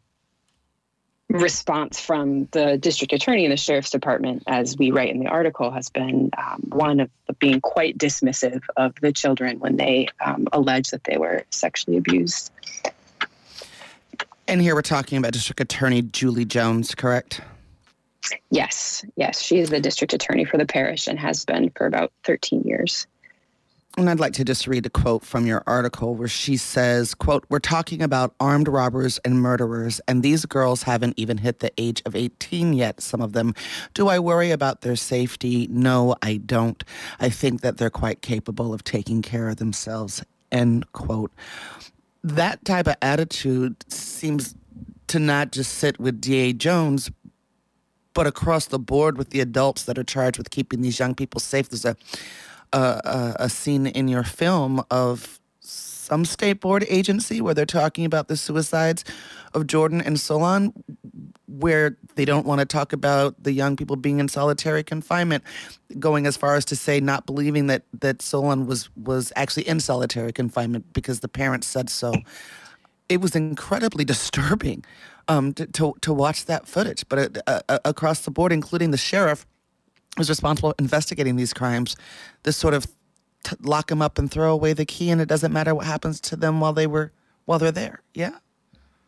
response 1.28 1.98
from 1.98 2.46
the 2.52 2.76
district 2.76 3.12
attorney 3.12 3.46
and 3.46 3.52
the 3.52 3.56
sheriff's 3.56 3.90
department, 3.90 4.42
as 4.46 4.76
we 4.76 4.90
write 4.90 5.10
in 5.10 5.18
the 5.18 5.28
article, 5.28 5.70
has 5.70 5.88
been 5.88 6.30
um, 6.36 6.62
one 6.68 7.00
of 7.00 7.10
being 7.38 7.60
quite 7.60 7.96
dismissive 7.96 8.60
of 8.76 8.94
the 9.00 9.12
children 9.12 9.58
when 9.58 9.76
they 9.76 10.08
um, 10.24 10.46
allege 10.52 10.90
that 10.90 11.04
they 11.04 11.16
were 11.16 11.44
sexually 11.50 11.96
abused. 11.96 12.50
And 14.46 14.60
here 14.60 14.74
we're 14.74 14.82
talking 14.82 15.16
about 15.16 15.32
District 15.32 15.60
Attorney 15.60 16.02
Julie 16.02 16.44
Jones, 16.44 16.94
correct? 16.94 17.40
Yes, 18.50 19.04
yes. 19.16 19.40
She 19.40 19.58
is 19.58 19.70
the 19.70 19.80
district 19.80 20.12
attorney 20.12 20.44
for 20.44 20.58
the 20.58 20.66
parish 20.66 21.06
and 21.08 21.18
has 21.18 21.44
been 21.44 21.70
for 21.70 21.86
about 21.86 22.12
13 22.24 22.62
years. 22.62 23.06
And 23.98 24.08
I'd 24.08 24.20
like 24.20 24.32
to 24.34 24.44
just 24.44 24.66
read 24.66 24.86
a 24.86 24.90
quote 24.90 25.22
from 25.22 25.44
your 25.44 25.62
article 25.66 26.14
where 26.14 26.28
she 26.28 26.56
says, 26.56 27.12
quote, 27.14 27.44
we're 27.50 27.58
talking 27.58 28.00
about 28.00 28.34
armed 28.40 28.66
robbers 28.66 29.18
and 29.18 29.38
murderers, 29.38 30.00
and 30.08 30.22
these 30.22 30.46
girls 30.46 30.84
haven't 30.84 31.18
even 31.18 31.36
hit 31.36 31.58
the 31.58 31.70
age 31.76 32.00
of 32.06 32.16
18 32.16 32.72
yet, 32.72 33.02
some 33.02 33.20
of 33.20 33.34
them. 33.34 33.54
Do 33.92 34.08
I 34.08 34.18
worry 34.18 34.50
about 34.50 34.80
their 34.80 34.96
safety? 34.96 35.68
No, 35.70 36.16
I 36.22 36.38
don't. 36.38 36.82
I 37.20 37.28
think 37.28 37.60
that 37.60 37.76
they're 37.76 37.90
quite 37.90 38.22
capable 38.22 38.72
of 38.72 38.82
taking 38.82 39.20
care 39.20 39.50
of 39.50 39.56
themselves, 39.56 40.24
end 40.50 40.90
quote. 40.92 41.32
That 42.24 42.64
type 42.64 42.86
of 42.86 42.96
attitude 43.02 43.84
seems 43.92 44.54
to 45.08 45.18
not 45.18 45.52
just 45.52 45.74
sit 45.74 46.00
with 46.00 46.18
D.A. 46.18 46.54
Jones, 46.54 47.10
but 48.14 48.26
across 48.26 48.66
the 48.66 48.78
board 48.78 49.18
with 49.18 49.30
the 49.30 49.40
adults 49.40 49.84
that 49.84 49.98
are 49.98 50.04
charged 50.04 50.38
with 50.38 50.50
keeping 50.50 50.82
these 50.82 50.98
young 50.98 51.14
people 51.14 51.40
safe. 51.40 51.68
There's 51.68 51.84
a 51.84 51.96
a, 52.72 53.36
a 53.40 53.48
scene 53.48 53.86
in 53.86 54.08
your 54.08 54.24
film 54.24 54.82
of 54.90 55.38
some 55.60 56.24
state 56.24 56.60
board 56.60 56.84
agency 56.88 57.40
where 57.40 57.54
they're 57.54 57.64
talking 57.64 58.04
about 58.04 58.28
the 58.28 58.36
suicides 58.36 59.04
of 59.54 59.66
Jordan 59.66 60.00
and 60.00 60.18
Solon, 60.18 60.72
where 61.46 61.96
they 62.16 62.24
don't 62.24 62.46
want 62.46 62.58
to 62.60 62.64
talk 62.64 62.92
about 62.92 63.40
the 63.42 63.52
young 63.52 63.76
people 63.76 63.96
being 63.96 64.18
in 64.18 64.28
solitary 64.28 64.82
confinement, 64.82 65.44
going 65.98 66.26
as 66.26 66.36
far 66.36 66.56
as 66.56 66.64
to 66.66 66.76
say 66.76 67.00
not 67.00 67.26
believing 67.26 67.66
that 67.68 67.84
that 68.00 68.20
Solon 68.20 68.66
was 68.66 68.90
was 68.96 69.32
actually 69.36 69.68
in 69.68 69.80
solitary 69.80 70.32
confinement 70.32 70.92
because 70.92 71.20
the 71.20 71.28
parents 71.28 71.66
said 71.66 71.88
so. 71.88 72.14
It 73.08 73.20
was 73.20 73.36
incredibly 73.36 74.04
disturbing 74.14 74.84
um, 75.28 75.52
to, 75.54 75.66
to, 75.66 75.94
to 76.00 76.12
watch 76.12 76.46
that 76.46 76.66
footage, 76.66 77.04
but 77.08 77.42
uh, 77.46 77.60
uh, 77.68 77.78
across 77.84 78.20
the 78.20 78.30
board, 78.30 78.52
including 78.52 78.90
the 78.90 78.96
sheriff 78.96 79.46
was 80.18 80.28
responsible 80.28 80.74
investigating 80.78 81.36
these 81.36 81.52
crimes, 81.52 81.96
this 82.42 82.56
sort 82.56 82.74
of 82.74 82.86
t- 83.44 83.56
lock 83.62 83.88
them 83.88 84.02
up 84.02 84.18
and 84.18 84.30
throw 84.30 84.52
away 84.52 84.72
the 84.72 84.84
key, 84.84 85.10
and 85.10 85.20
it 85.20 85.28
doesn't 85.28 85.52
matter 85.52 85.74
what 85.74 85.86
happens 85.86 86.20
to 86.20 86.36
them 86.36 86.60
while 86.60 86.72
they 86.72 86.86
were 86.86 87.12
while 87.44 87.58
they're 87.58 87.72
there. 87.72 88.02
Yeah, 88.14 88.36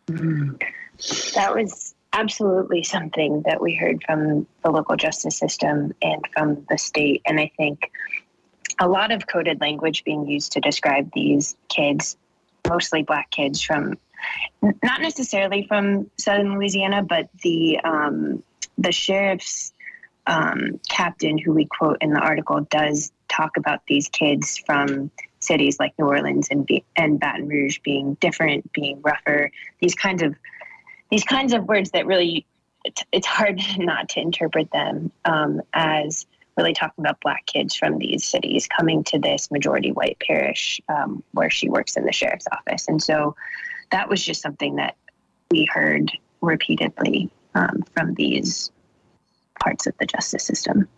that 0.06 1.54
was 1.54 1.94
absolutely 2.12 2.82
something 2.82 3.42
that 3.42 3.60
we 3.60 3.74
heard 3.74 4.02
from 4.04 4.46
the 4.62 4.70
local 4.70 4.96
justice 4.96 5.36
system 5.36 5.92
and 6.00 6.24
from 6.32 6.64
the 6.70 6.78
state, 6.78 7.22
and 7.26 7.38
I 7.38 7.50
think 7.56 7.90
a 8.80 8.88
lot 8.88 9.12
of 9.12 9.26
coded 9.26 9.60
language 9.60 10.04
being 10.04 10.26
used 10.26 10.52
to 10.52 10.60
describe 10.60 11.10
these 11.12 11.56
kids, 11.68 12.16
mostly 12.68 13.02
black 13.02 13.30
kids 13.30 13.60
from 13.62 13.98
not 14.82 15.00
necessarily 15.00 15.66
from 15.66 16.10
southern 16.16 16.54
Louisiana, 16.54 17.02
but 17.02 17.28
the 17.42 17.78
um, 17.80 18.42
the 18.78 18.92
sheriff's 18.92 19.72
um, 20.26 20.80
captain, 20.88 21.38
who 21.38 21.52
we 21.52 21.66
quote 21.66 21.98
in 22.00 22.10
the 22.12 22.20
article, 22.20 22.60
does 22.70 23.12
talk 23.28 23.56
about 23.56 23.80
these 23.86 24.08
kids 24.08 24.58
from 24.58 25.10
cities 25.40 25.78
like 25.78 25.92
New 25.98 26.06
Orleans 26.06 26.48
and, 26.50 26.68
and 26.96 27.20
Baton 27.20 27.48
Rouge 27.48 27.78
being 27.80 28.14
different, 28.14 28.72
being 28.72 29.00
rougher. 29.02 29.50
These 29.80 29.94
kinds 29.94 30.22
of 30.22 30.34
these 31.10 31.24
kinds 31.24 31.52
of 31.52 31.66
words 31.66 31.90
that 31.90 32.06
really 32.06 32.46
it's 33.12 33.26
hard 33.26 33.60
not 33.78 34.08
to 34.10 34.20
interpret 34.20 34.70
them 34.70 35.12
um, 35.24 35.60
as 35.72 36.26
really 36.56 36.72
talking 36.72 37.04
about 37.04 37.20
black 37.20 37.46
kids 37.46 37.74
from 37.74 37.98
these 37.98 38.24
cities 38.24 38.68
coming 38.68 39.02
to 39.02 39.18
this 39.18 39.50
majority 39.50 39.90
white 39.90 40.16
parish 40.24 40.80
um, 40.88 41.22
where 41.32 41.50
she 41.50 41.68
works 41.68 41.96
in 41.96 42.04
the 42.04 42.12
sheriff's 42.12 42.46
office. 42.52 42.86
And 42.86 43.02
so 43.02 43.34
that 43.90 44.08
was 44.08 44.22
just 44.22 44.42
something 44.42 44.76
that 44.76 44.96
we 45.50 45.64
heard 45.64 46.10
repeatedly 46.40 47.30
um, 47.54 47.84
from 47.94 48.14
these 48.14 48.70
parts 49.60 49.86
of 49.86 49.96
the 49.98 50.06
justice 50.06 50.44
system. 50.44 50.88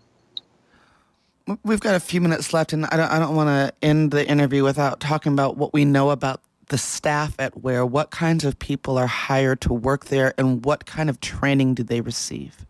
We've 1.63 1.81
got 1.81 1.95
a 1.95 2.01
few 2.01 2.21
minutes 2.21 2.53
left, 2.53 2.73
and 2.73 2.87
I 2.87 2.97
don't, 2.97 3.11
I 3.11 3.19
don't 3.19 3.37
want 3.37 3.49
to 3.49 3.73
end 3.87 4.11
the 4.11 4.27
interview 4.27 4.65
without 4.65 4.99
talking 4.99 5.33
about 5.33 5.57
what 5.57 5.73
we 5.73 5.85
know 5.85 6.11
about 6.11 6.41
the 6.69 6.79
staff 6.79 7.37
at 7.39 7.63
Ware. 7.63 7.87
What 7.87 8.11
kinds 8.11 8.45
of 8.45 8.59
people 8.59 8.99
are 8.99 9.07
hired 9.07 9.61
to 9.61 9.73
work 9.73 10.07
there, 10.07 10.35
and 10.39 10.65
what 10.65 10.87
kind 10.87 11.09
of 11.09 11.21
training 11.21 11.75
do 11.75 11.85
they 11.85 12.01
receive? 12.01 12.67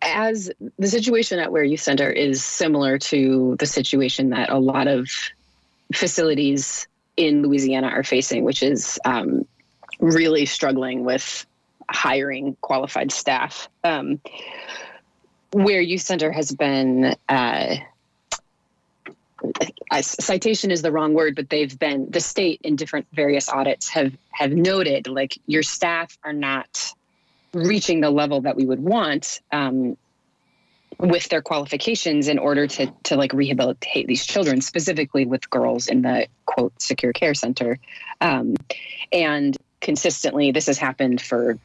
As 0.00 0.50
the 0.78 0.88
situation 0.88 1.38
at 1.38 1.52
Ware 1.52 1.62
Youth 1.62 1.80
Center 1.80 2.10
is 2.10 2.42
similar 2.42 2.98
to 2.98 3.56
the 3.58 3.66
situation 3.66 4.30
that 4.30 4.48
a 4.50 4.58
lot 4.58 4.88
of 4.88 5.10
facilities 5.92 6.88
in 7.16 7.42
Louisiana 7.42 7.88
are 7.88 8.02
facing, 8.02 8.44
which 8.44 8.62
is 8.62 8.98
um, 9.04 9.46
really 10.00 10.46
struggling 10.46 11.04
with 11.04 11.46
hiring 11.88 12.56
qualified 12.60 13.12
staff. 13.12 13.68
Um, 13.84 14.20
Ware 15.52 15.80
Youth 15.80 16.02
Center 16.02 16.32
has 16.32 16.50
been 16.52 17.14
uh, 17.28 17.76
citation 20.00 20.70
is 20.70 20.82
the 20.82 20.92
wrong 20.92 21.14
word, 21.14 21.34
but 21.36 21.50
they've 21.50 21.78
been 21.78 22.10
the 22.10 22.20
state 22.20 22.60
in 22.62 22.76
different 22.76 23.06
various 23.12 23.48
audits 23.48 23.88
have 23.88 24.12
have 24.30 24.52
noted 24.52 25.08
like 25.08 25.38
your 25.46 25.62
staff 25.62 26.16
are 26.24 26.32
not 26.32 26.92
reaching 27.52 28.00
the 28.00 28.10
level 28.10 28.40
that 28.42 28.56
we 28.56 28.64
would 28.64 28.80
want 28.80 29.40
um, 29.52 29.96
with 31.02 31.28
their 31.28 31.42
qualifications 31.42 32.28
in 32.28 32.38
order 32.38 32.66
to 32.66 32.86
to 33.02 33.16
like 33.16 33.32
rehabilitate 33.32 34.06
these 34.06 34.24
children, 34.24 34.60
specifically 34.60 35.26
with 35.26 35.50
girls 35.50 35.88
in 35.88 36.02
the 36.02 36.26
quote 36.46 36.72
secure 36.80 37.12
care 37.12 37.34
center, 37.34 37.78
um, 38.20 38.54
and 39.12 39.58
consistently 39.80 40.52
this 40.52 40.66
has 40.66 40.78
happened 40.78 41.20
for 41.20 41.58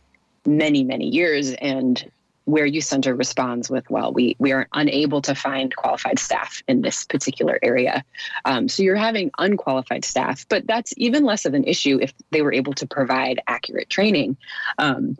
many, 0.46 0.84
many 0.84 1.08
years. 1.08 1.54
And 1.54 2.04
Ware 2.48 2.66
Youth 2.66 2.86
Center 2.86 3.14
responds 3.14 3.70
with, 3.70 3.90
well, 3.90 4.14
we, 4.14 4.36
we 4.40 4.54
are 4.54 4.68
unable 4.74 5.22
to 5.22 5.36
find 5.36 5.76
qualified 5.76 6.18
staff 6.18 6.64
in 6.68 6.82
this 6.82 7.04
particular 7.06 7.60
area. 7.62 8.04
Um, 8.46 8.70
so 8.70 8.84
you're 8.84 8.96
having 8.96 9.32
unqualified 9.38 10.06
staff, 10.06 10.48
but 10.48 10.66
that's 10.66 10.94
even 10.98 11.26
less 11.26 11.46
of 11.46 11.54
an 11.54 11.66
issue 11.66 12.00
if 12.02 12.14
they 12.32 12.42
were 12.42 12.54
able 12.54 12.74
to 12.74 12.88
provide 12.88 13.42
accurate 13.48 13.90
training. 13.90 14.38
Um, 14.78 15.18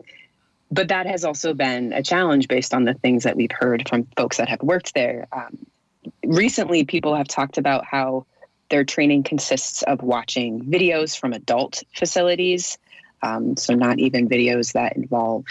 but 0.70 0.88
that 0.88 1.06
has 1.06 1.24
also 1.24 1.54
been 1.54 1.92
a 1.92 2.02
challenge 2.02 2.48
based 2.48 2.74
on 2.74 2.84
the 2.84 2.94
things 2.94 3.24
that 3.24 3.36
we've 3.36 3.52
heard 3.52 3.88
from 3.88 4.04
folks 4.16 4.36
that 4.36 4.48
have 4.48 4.62
worked 4.62 4.94
there. 4.94 5.26
Um, 5.32 5.66
recently, 6.24 6.84
people 6.84 7.14
have 7.14 7.28
talked 7.28 7.58
about 7.58 7.84
how 7.84 8.26
their 8.70 8.84
training 8.84 9.22
consists 9.22 9.82
of 9.82 10.02
watching 10.02 10.64
videos 10.64 11.18
from 11.18 11.32
adult 11.32 11.82
facilities 11.94 12.78
um, 13.22 13.56
so 13.56 13.74
not 13.74 13.98
even 13.98 14.28
videos 14.28 14.72
that 14.72 14.96
involve 14.96 15.44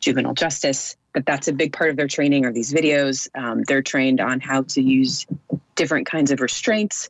juvenile 0.00 0.34
justice, 0.34 0.96
but 1.12 1.26
that's 1.26 1.48
a 1.48 1.52
big 1.52 1.72
part 1.72 1.90
of 1.90 1.96
their 1.96 2.06
training 2.06 2.44
are 2.44 2.52
these 2.52 2.72
videos. 2.72 3.28
Um, 3.34 3.62
they're 3.64 3.82
trained 3.82 4.20
on 4.20 4.40
how 4.40 4.62
to 4.62 4.82
use 4.82 5.26
different 5.74 6.06
kinds 6.06 6.30
of 6.30 6.40
restraints. 6.40 7.08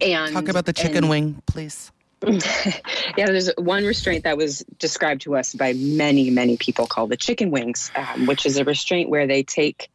And 0.00 0.32
talk 0.32 0.48
about 0.48 0.64
the 0.64 0.72
chicken 0.72 0.98
and, 0.98 1.10
wing, 1.10 1.42
please. 1.46 1.90
yeah, 3.16 3.26
there's 3.26 3.50
one 3.58 3.84
restraint 3.84 4.24
that 4.24 4.36
was 4.36 4.64
described 4.78 5.22
to 5.22 5.36
us 5.36 5.54
by 5.54 5.72
many, 5.74 6.30
many 6.30 6.56
people 6.56 6.86
called 6.86 7.10
the 7.10 7.16
chicken 7.16 7.50
wings, 7.50 7.92
um, 7.94 8.26
which 8.26 8.44
is 8.44 8.56
a 8.56 8.64
restraint 8.64 9.08
where 9.08 9.26
they 9.26 9.42
take 9.42 9.90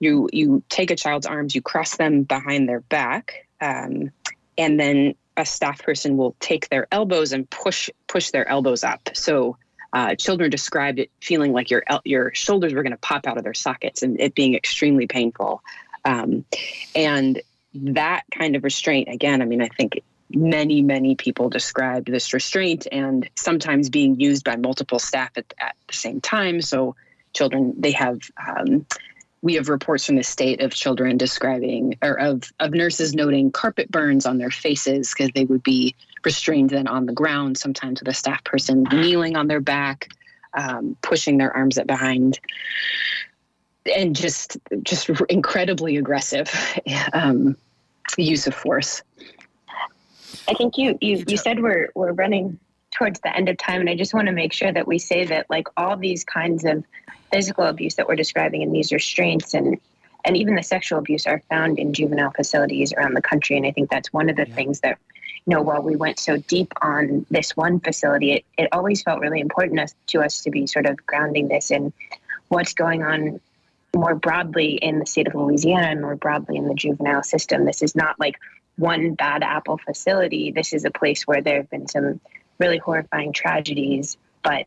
you 0.00 0.28
you 0.32 0.62
take 0.68 0.90
a 0.90 0.96
child's 0.96 1.26
arms, 1.26 1.54
you 1.54 1.62
cross 1.62 1.96
them 1.96 2.24
behind 2.24 2.68
their 2.68 2.80
back, 2.80 3.46
um, 3.60 4.10
and 4.58 4.78
then 4.78 5.14
a 5.36 5.46
staff 5.46 5.82
person 5.82 6.16
will 6.16 6.34
take 6.40 6.68
their 6.68 6.88
elbows 6.90 7.32
and 7.32 7.48
push 7.48 7.90
push 8.06 8.30
their 8.30 8.48
elbows 8.48 8.82
up. 8.82 9.08
So 9.14 9.56
uh, 9.92 10.14
children 10.16 10.50
described 10.50 10.98
it 10.98 11.10
feeling 11.20 11.52
like 11.52 11.70
your 11.70 11.84
your 12.04 12.34
shoulders 12.34 12.74
were 12.74 12.82
going 12.82 12.92
to 12.92 12.98
pop 12.98 13.26
out 13.26 13.38
of 13.38 13.44
their 13.44 13.54
sockets 13.54 14.02
and 14.02 14.20
it 14.20 14.34
being 14.34 14.54
extremely 14.54 15.06
painful. 15.06 15.62
Um, 16.04 16.44
and 16.94 17.40
that 17.74 18.24
kind 18.30 18.56
of 18.56 18.64
restraint, 18.64 19.08
again, 19.08 19.42
I 19.42 19.44
mean, 19.44 19.60
I 19.60 19.68
think 19.68 20.02
many, 20.30 20.82
many 20.82 21.14
people 21.14 21.48
described 21.48 22.10
this 22.10 22.32
restraint 22.32 22.86
and 22.90 23.28
sometimes 23.36 23.90
being 23.90 24.18
used 24.20 24.44
by 24.44 24.56
multiple 24.56 24.98
staff 24.98 25.30
at, 25.36 25.52
at 25.58 25.76
the 25.88 25.94
same 25.94 26.20
time. 26.20 26.60
So 26.60 26.96
children, 27.32 27.74
they 27.78 27.92
have. 27.92 28.18
Um, 28.46 28.86
we 29.42 29.54
have 29.54 29.68
reports 29.68 30.06
from 30.06 30.16
the 30.16 30.24
state 30.24 30.60
of 30.60 30.72
children 30.72 31.18
describing 31.18 31.98
or 32.02 32.18
of, 32.18 32.42
of 32.58 32.72
nurses 32.72 33.14
noting 33.14 33.52
carpet 33.52 33.88
burns 33.92 34.26
on 34.26 34.38
their 34.38 34.50
faces 34.50 35.14
because 35.14 35.30
they 35.34 35.44
would 35.44 35.62
be 35.62 35.94
restrained 36.24 36.70
then 36.70 36.88
on 36.88 37.06
the 37.06 37.12
ground, 37.12 37.56
sometimes 37.56 38.00
with 38.00 38.08
a 38.08 38.14
staff 38.14 38.42
person 38.42 38.84
kneeling 38.90 39.36
on 39.36 39.46
their 39.46 39.60
back, 39.60 40.08
um, 40.54 40.96
pushing 41.00 41.38
their 41.38 41.54
arms 41.54 41.78
up 41.78 41.86
behind, 41.86 42.40
and 43.94 44.16
just 44.16 44.56
just 44.82 45.08
incredibly 45.28 45.96
aggressive 45.96 46.52
um, 47.12 47.56
use 48.18 48.46
of 48.48 48.54
force. 48.54 49.02
I 50.48 50.54
think 50.54 50.78
you 50.78 50.98
you 51.00 51.24
you 51.26 51.36
said 51.36 51.60
we're 51.62 51.90
we're 51.94 52.12
running 52.12 52.58
towards 52.92 53.20
the 53.20 53.34
end 53.34 53.48
of 53.48 53.58
time, 53.58 53.80
and 53.80 53.90
I 53.90 53.96
just 53.96 54.14
want 54.14 54.26
to 54.26 54.32
make 54.32 54.52
sure 54.52 54.72
that 54.72 54.86
we 54.86 54.98
say 54.98 55.24
that 55.26 55.46
like 55.50 55.68
all 55.76 55.96
these 55.96 56.24
kinds 56.24 56.64
of 56.64 56.84
physical 57.32 57.64
abuse 57.64 57.96
that 57.96 58.08
we're 58.08 58.16
describing 58.16 58.62
and 58.62 58.74
these 58.74 58.92
restraints 58.92 59.54
and 59.54 59.78
and 60.24 60.36
even 60.36 60.56
the 60.56 60.62
sexual 60.62 60.98
abuse 60.98 61.26
are 61.26 61.40
found 61.48 61.78
in 61.78 61.92
juvenile 61.92 62.32
facilities 62.32 62.92
around 62.92 63.14
the 63.14 63.22
country, 63.22 63.56
and 63.56 63.66
I 63.66 63.70
think 63.70 63.90
that's 63.90 64.12
one 64.12 64.28
of 64.28 64.36
the 64.36 64.46
yeah. 64.48 64.54
things 64.54 64.80
that 64.80 64.98
you 65.46 65.54
know, 65.54 65.62
while 65.62 65.80
we 65.80 65.94
went 65.94 66.18
so 66.18 66.38
deep 66.38 66.72
on 66.82 67.24
this 67.30 67.56
one 67.56 67.78
facility, 67.78 68.32
it, 68.32 68.44
it 68.58 68.68
always 68.72 69.02
felt 69.02 69.20
really 69.20 69.40
important 69.40 69.78
us, 69.78 69.94
to 70.08 70.20
us 70.20 70.42
to 70.42 70.50
be 70.50 70.66
sort 70.66 70.86
of 70.86 70.96
grounding 71.06 71.46
this 71.46 71.70
in 71.70 71.92
what's 72.48 72.74
going 72.74 73.04
on 73.04 73.40
more 73.94 74.16
broadly 74.16 74.72
in 74.72 74.98
the 74.98 75.06
state 75.06 75.28
of 75.28 75.34
Louisiana 75.34 75.86
and 75.86 76.00
more 76.00 76.16
broadly 76.16 76.56
in 76.56 76.66
the 76.66 76.74
juvenile 76.74 77.22
system. 77.22 77.64
This 77.64 77.80
is 77.80 77.94
not 77.94 78.18
like 78.18 78.36
one 78.76 79.14
bad 79.14 79.42
apple 79.42 79.78
facility. 79.78 80.50
This 80.50 80.72
is 80.72 80.84
a 80.84 80.90
place 80.90 81.26
where 81.26 81.40
there 81.40 81.56
have 81.56 81.70
been 81.70 81.88
some 81.88 82.20
really 82.58 82.78
horrifying 82.78 83.32
tragedies, 83.32 84.16
but 84.42 84.66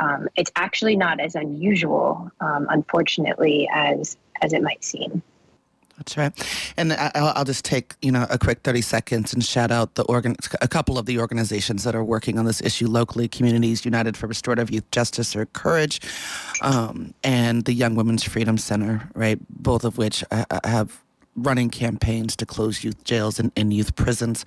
um, 0.00 0.28
it's 0.36 0.50
actually 0.56 0.96
not 0.96 1.20
as 1.20 1.34
unusual, 1.34 2.30
um, 2.40 2.66
unfortunately, 2.70 3.68
as 3.72 4.16
as 4.42 4.52
it 4.52 4.62
might 4.62 4.84
seem. 4.84 5.22
That's 5.96 6.16
right. 6.16 6.72
And 6.76 6.92
I'll, 6.92 7.44
just 7.44 7.64
take, 7.64 7.94
you 8.02 8.12
know, 8.12 8.26
a 8.28 8.38
quick 8.38 8.60
30 8.62 8.82
seconds 8.82 9.32
and 9.32 9.42
shout 9.42 9.70
out 9.70 9.94
the 9.94 10.02
organ, 10.04 10.36
a 10.60 10.68
couple 10.68 10.98
of 10.98 11.06
the 11.06 11.18
organizations 11.18 11.84
that 11.84 11.94
are 11.94 12.04
working 12.04 12.38
on 12.38 12.44
this 12.44 12.60
issue 12.60 12.86
locally, 12.86 13.28
Communities 13.28 13.84
United 13.84 14.14
for 14.14 14.26
Restorative 14.26 14.70
Youth 14.70 14.90
Justice 14.90 15.34
or 15.34 15.46
Courage, 15.46 16.00
um, 16.60 17.14
and 17.24 17.64
the 17.64 17.72
Young 17.72 17.94
Women's 17.94 18.24
Freedom 18.24 18.58
Center, 18.58 19.08
right? 19.14 19.38
Both 19.48 19.84
of 19.84 19.96
which 19.96 20.22
uh, 20.30 20.44
uh, 20.50 20.60
have 20.64 21.02
running 21.36 21.70
campaigns 21.70 22.34
to 22.36 22.46
close 22.46 22.82
youth 22.82 23.02
jails 23.04 23.38
and, 23.38 23.52
and 23.56 23.72
youth 23.72 23.94
prisons. 23.94 24.44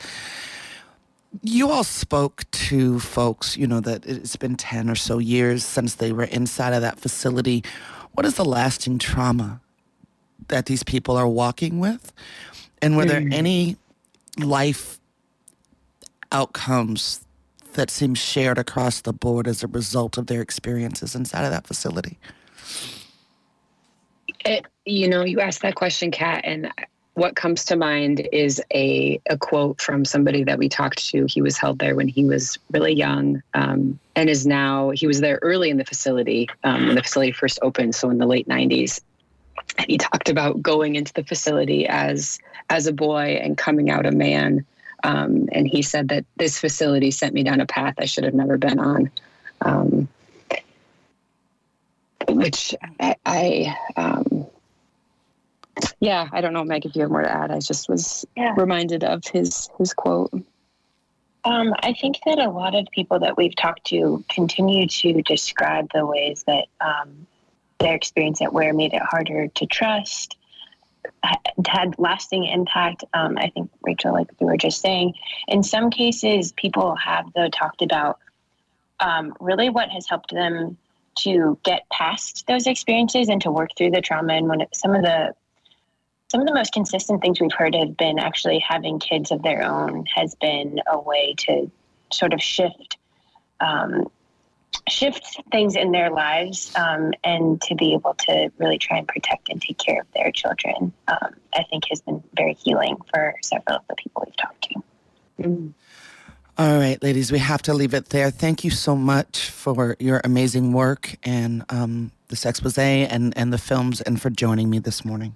You 1.44 1.70
all 1.70 1.84
spoke 1.84 2.50
to 2.52 3.00
folks, 3.00 3.56
you 3.56 3.68
know, 3.68 3.80
that 3.82 4.06
it's 4.06 4.36
been 4.36 4.56
10 4.56 4.90
or 4.90 4.96
so 4.96 5.20
years 5.20 5.64
since 5.64 5.96
they 5.96 6.12
were 6.12 6.24
inside 6.24 6.74
of 6.74 6.82
that 6.82 7.00
facility. 7.00 7.64
What 8.14 8.26
is 8.26 8.36
the 8.36 8.46
lasting 8.46 8.98
trauma 8.98 9.62
that 10.48 10.66
these 10.66 10.84
people 10.84 11.16
are 11.16 11.28
walking 11.28 11.80
with? 11.80 12.12
And 12.82 12.98
were 12.98 13.06
there 13.06 13.22
mm. 13.22 13.34
any 13.34 13.78
life 14.40 15.00
outcomes 16.32 17.26
that 17.74 17.92
seem 17.92 18.16
shared 18.16 18.58
across 18.58 19.02
the 19.02 19.14
board 19.14 19.48
as 19.48 19.64
a 19.64 19.68
result 19.68 20.18
of 20.18 20.28
their 20.28 20.42
experiences 20.42 21.16
inside 21.16 21.46
of 21.46 21.52
that 21.52 21.68
facility? 21.68 22.18
It, 24.46 24.66
you 24.90 25.08
know, 25.08 25.24
you 25.24 25.40
asked 25.40 25.62
that 25.62 25.76
question, 25.76 26.12
Kat, 26.12 26.42
and 26.44 26.72
what 27.14 27.36
comes 27.36 27.66
to 27.66 27.76
mind 27.76 28.28
is 28.32 28.62
a, 28.74 29.20
a 29.30 29.38
quote 29.38 29.82
from 29.82 30.06
somebody 30.06 30.44
that 30.44 30.58
we 30.58 30.70
talked 30.70 31.10
to. 31.10 31.26
He 31.30 31.42
was 31.42 31.58
held 31.58 31.80
there 31.80 31.96
when 31.96 32.08
he 32.08 32.24
was 32.24 32.58
really 32.72 32.94
young 32.94 33.44
um, 33.54 34.00
and 34.16 34.30
is 34.30 34.48
now, 34.48 34.92
he 34.92 35.06
was 35.06 35.20
there 35.20 35.40
early 35.42 35.70
in 35.70 35.78
the 35.78 35.86
facility 35.86 36.50
um, 36.64 36.88
when 36.88 36.96
the 36.96 37.04
facility 37.04 37.32
first 37.32 37.60
opened, 37.62 37.96
so 37.96 38.10
in 38.10 38.18
the 38.18 38.26
late 38.26 38.48
90s 38.48 39.02
and 39.78 39.90
he 39.90 39.98
talked 39.98 40.30
about 40.30 40.62
going 40.62 40.96
into 40.96 41.14
the 41.14 41.24
facility 41.24 41.88
as 41.88 42.40
as 42.70 42.88
a 42.88 42.94
boy 42.94 43.40
and 43.42 43.58
coming 43.58 43.90
out 43.90 44.06
a 44.06 44.12
man. 44.12 44.66
Um, 45.04 45.48
and 45.52 45.68
he 45.68 45.82
said 45.82 46.10
that 46.10 46.26
this 46.36 46.60
facility 46.60 47.12
sent 47.12 47.34
me 47.34 47.44
down 47.44 47.62
a 47.62 47.66
path 47.66 47.96
I 47.98 48.06
should 48.06 48.26
have 48.26 48.34
never 48.34 48.58
been 48.58 48.80
on. 48.80 49.12
Um, 49.62 50.08
which 52.28 52.76
I, 53.00 53.16
I 53.26 53.78
um, 53.96 54.39
yeah, 56.00 56.28
I 56.32 56.42
don't 56.42 56.54
know, 56.54 56.64
Meg, 56.64 56.86
if 56.86 56.96
you 56.96 57.02
have 57.02 57.12
more 57.12 57.22
to 57.22 57.32
add. 57.32 57.52
I 57.52 57.60
just 57.60 57.90
was 57.90 58.26
yeah. 58.36 58.54
reminded 58.58 59.04
of 59.04 59.26
his 59.26 59.70
his 59.78 59.94
quote. 59.94 60.32
Um, 61.46 61.74
I 61.82 61.94
think 61.94 62.18
that 62.26 62.38
a 62.38 62.50
lot 62.50 62.76
of 62.76 62.88
people 62.92 63.20
that 63.20 63.38
we've 63.38 63.56
talked 63.56 63.86
to 63.88 64.24
continue 64.30 64.88
to 64.88 65.22
describe 65.22 65.90
the 65.94 66.06
ways 66.06 66.44
that 66.48 66.66
um, 66.82 67.28
their 67.80 67.96
experience 67.96 68.42
at 68.42 68.52
Ware 68.52 68.74
made 68.74 68.94
it 68.94 69.02
harder 69.02 69.48
to 69.48 69.66
trust, 69.66 70.36
had 71.66 71.96
lasting 71.98 72.46
impact. 72.46 73.06
Um, 73.14 73.38
I 73.38 73.50
think, 73.50 73.72
Rachel, 73.82 74.14
like 74.14 74.28
you 74.40 74.48
were 74.48 74.58
just 74.58 74.82
saying, 74.82 75.14
in 75.48 75.64
some 75.64 75.90
cases, 75.90 76.52
people 76.52 76.96
have, 76.96 77.32
though, 77.34 77.50
talked 77.50 77.82
about 77.82 78.20
um, 79.00 79.34
really 79.40 79.70
what 79.70 79.90
has 79.90 80.08
helped 80.08 80.32
them 80.32 80.78
to 81.16 81.58
get 81.64 81.90
past 81.90 82.46
those 82.48 82.68
experiences 82.68 83.30
and 83.30 83.42
to 83.42 83.52
work 83.52 83.72
through 83.78 83.92
the 83.92 84.02
trauma. 84.02 84.34
And 84.34 84.50
when 84.50 84.62
it, 84.62 84.76
some 84.76 84.94
of 84.94 85.04
the 85.04 85.34
some 86.30 86.42
of 86.42 86.48
the 86.48 86.54
most 86.54 86.74
consistent 86.74 87.22
things 87.22 87.40
we've 87.42 87.52
heard 87.52 87.76
have 87.76 87.98
been 87.98 88.20
actually 88.20 88.60
having 88.60 89.00
kids 89.00 89.32
of 89.32 89.42
their 89.42 89.64
own 89.64 90.06
has 90.16 90.36
been 90.36 90.80
a 90.92 91.00
way 91.00 91.34
to 91.40 91.70
sort 92.12 92.34
of 92.34 92.42
shift 92.42 92.98
um, 93.60 94.10
shift 94.88 95.42
things 95.52 95.76
in 95.76 95.92
their 95.92 96.12
lives 96.12 96.72
um, 96.76 97.14
and 97.24 97.62
to 97.62 97.76
be 97.76 97.94
able 97.94 98.14
to 98.14 98.52
really 98.58 98.78
try 98.78 98.98
and 98.98 99.08
protect 99.08 99.50
and 99.50 99.62
take 99.62 99.78
care 99.78 100.02
of 100.02 100.08
their 100.14 100.32
children, 100.32 100.94
um, 101.08 101.36
I 101.54 101.64
think 101.64 101.86
has 101.90 102.02
been 102.02 102.24
very 102.36 102.54
healing 102.54 102.98
for 103.12 103.36
several 103.44 103.78
of 103.78 103.84
the 103.90 103.96
people 103.96 104.24
we've 104.26 104.38
talked 104.38 104.62
to. 104.70 104.84
Mm. 105.42 105.74
All 106.58 106.78
right, 106.78 107.02
ladies, 107.02 107.32
we 107.32 107.40
have 107.40 107.62
to 107.64 107.74
leave 107.74 107.94
it 107.94 108.10
there. 108.10 108.32
Thank 108.32 108.64
you 108.64 108.72
so 108.72 108.96
much 108.96 109.50
for 109.50 109.96
your 110.00 110.20
amazing 110.24 110.74
work 110.74 111.16
and 111.24 111.64
um, 111.70 112.12
this 112.28 112.46
expose 112.46 112.78
and, 112.78 113.36
and 113.38 113.54
the 113.54 113.58
films 113.58 114.02
and 114.02 114.22
for 114.22 114.30
joining 114.30 114.70
me 114.70 114.80
this 114.80 115.06
morning. 115.06 115.36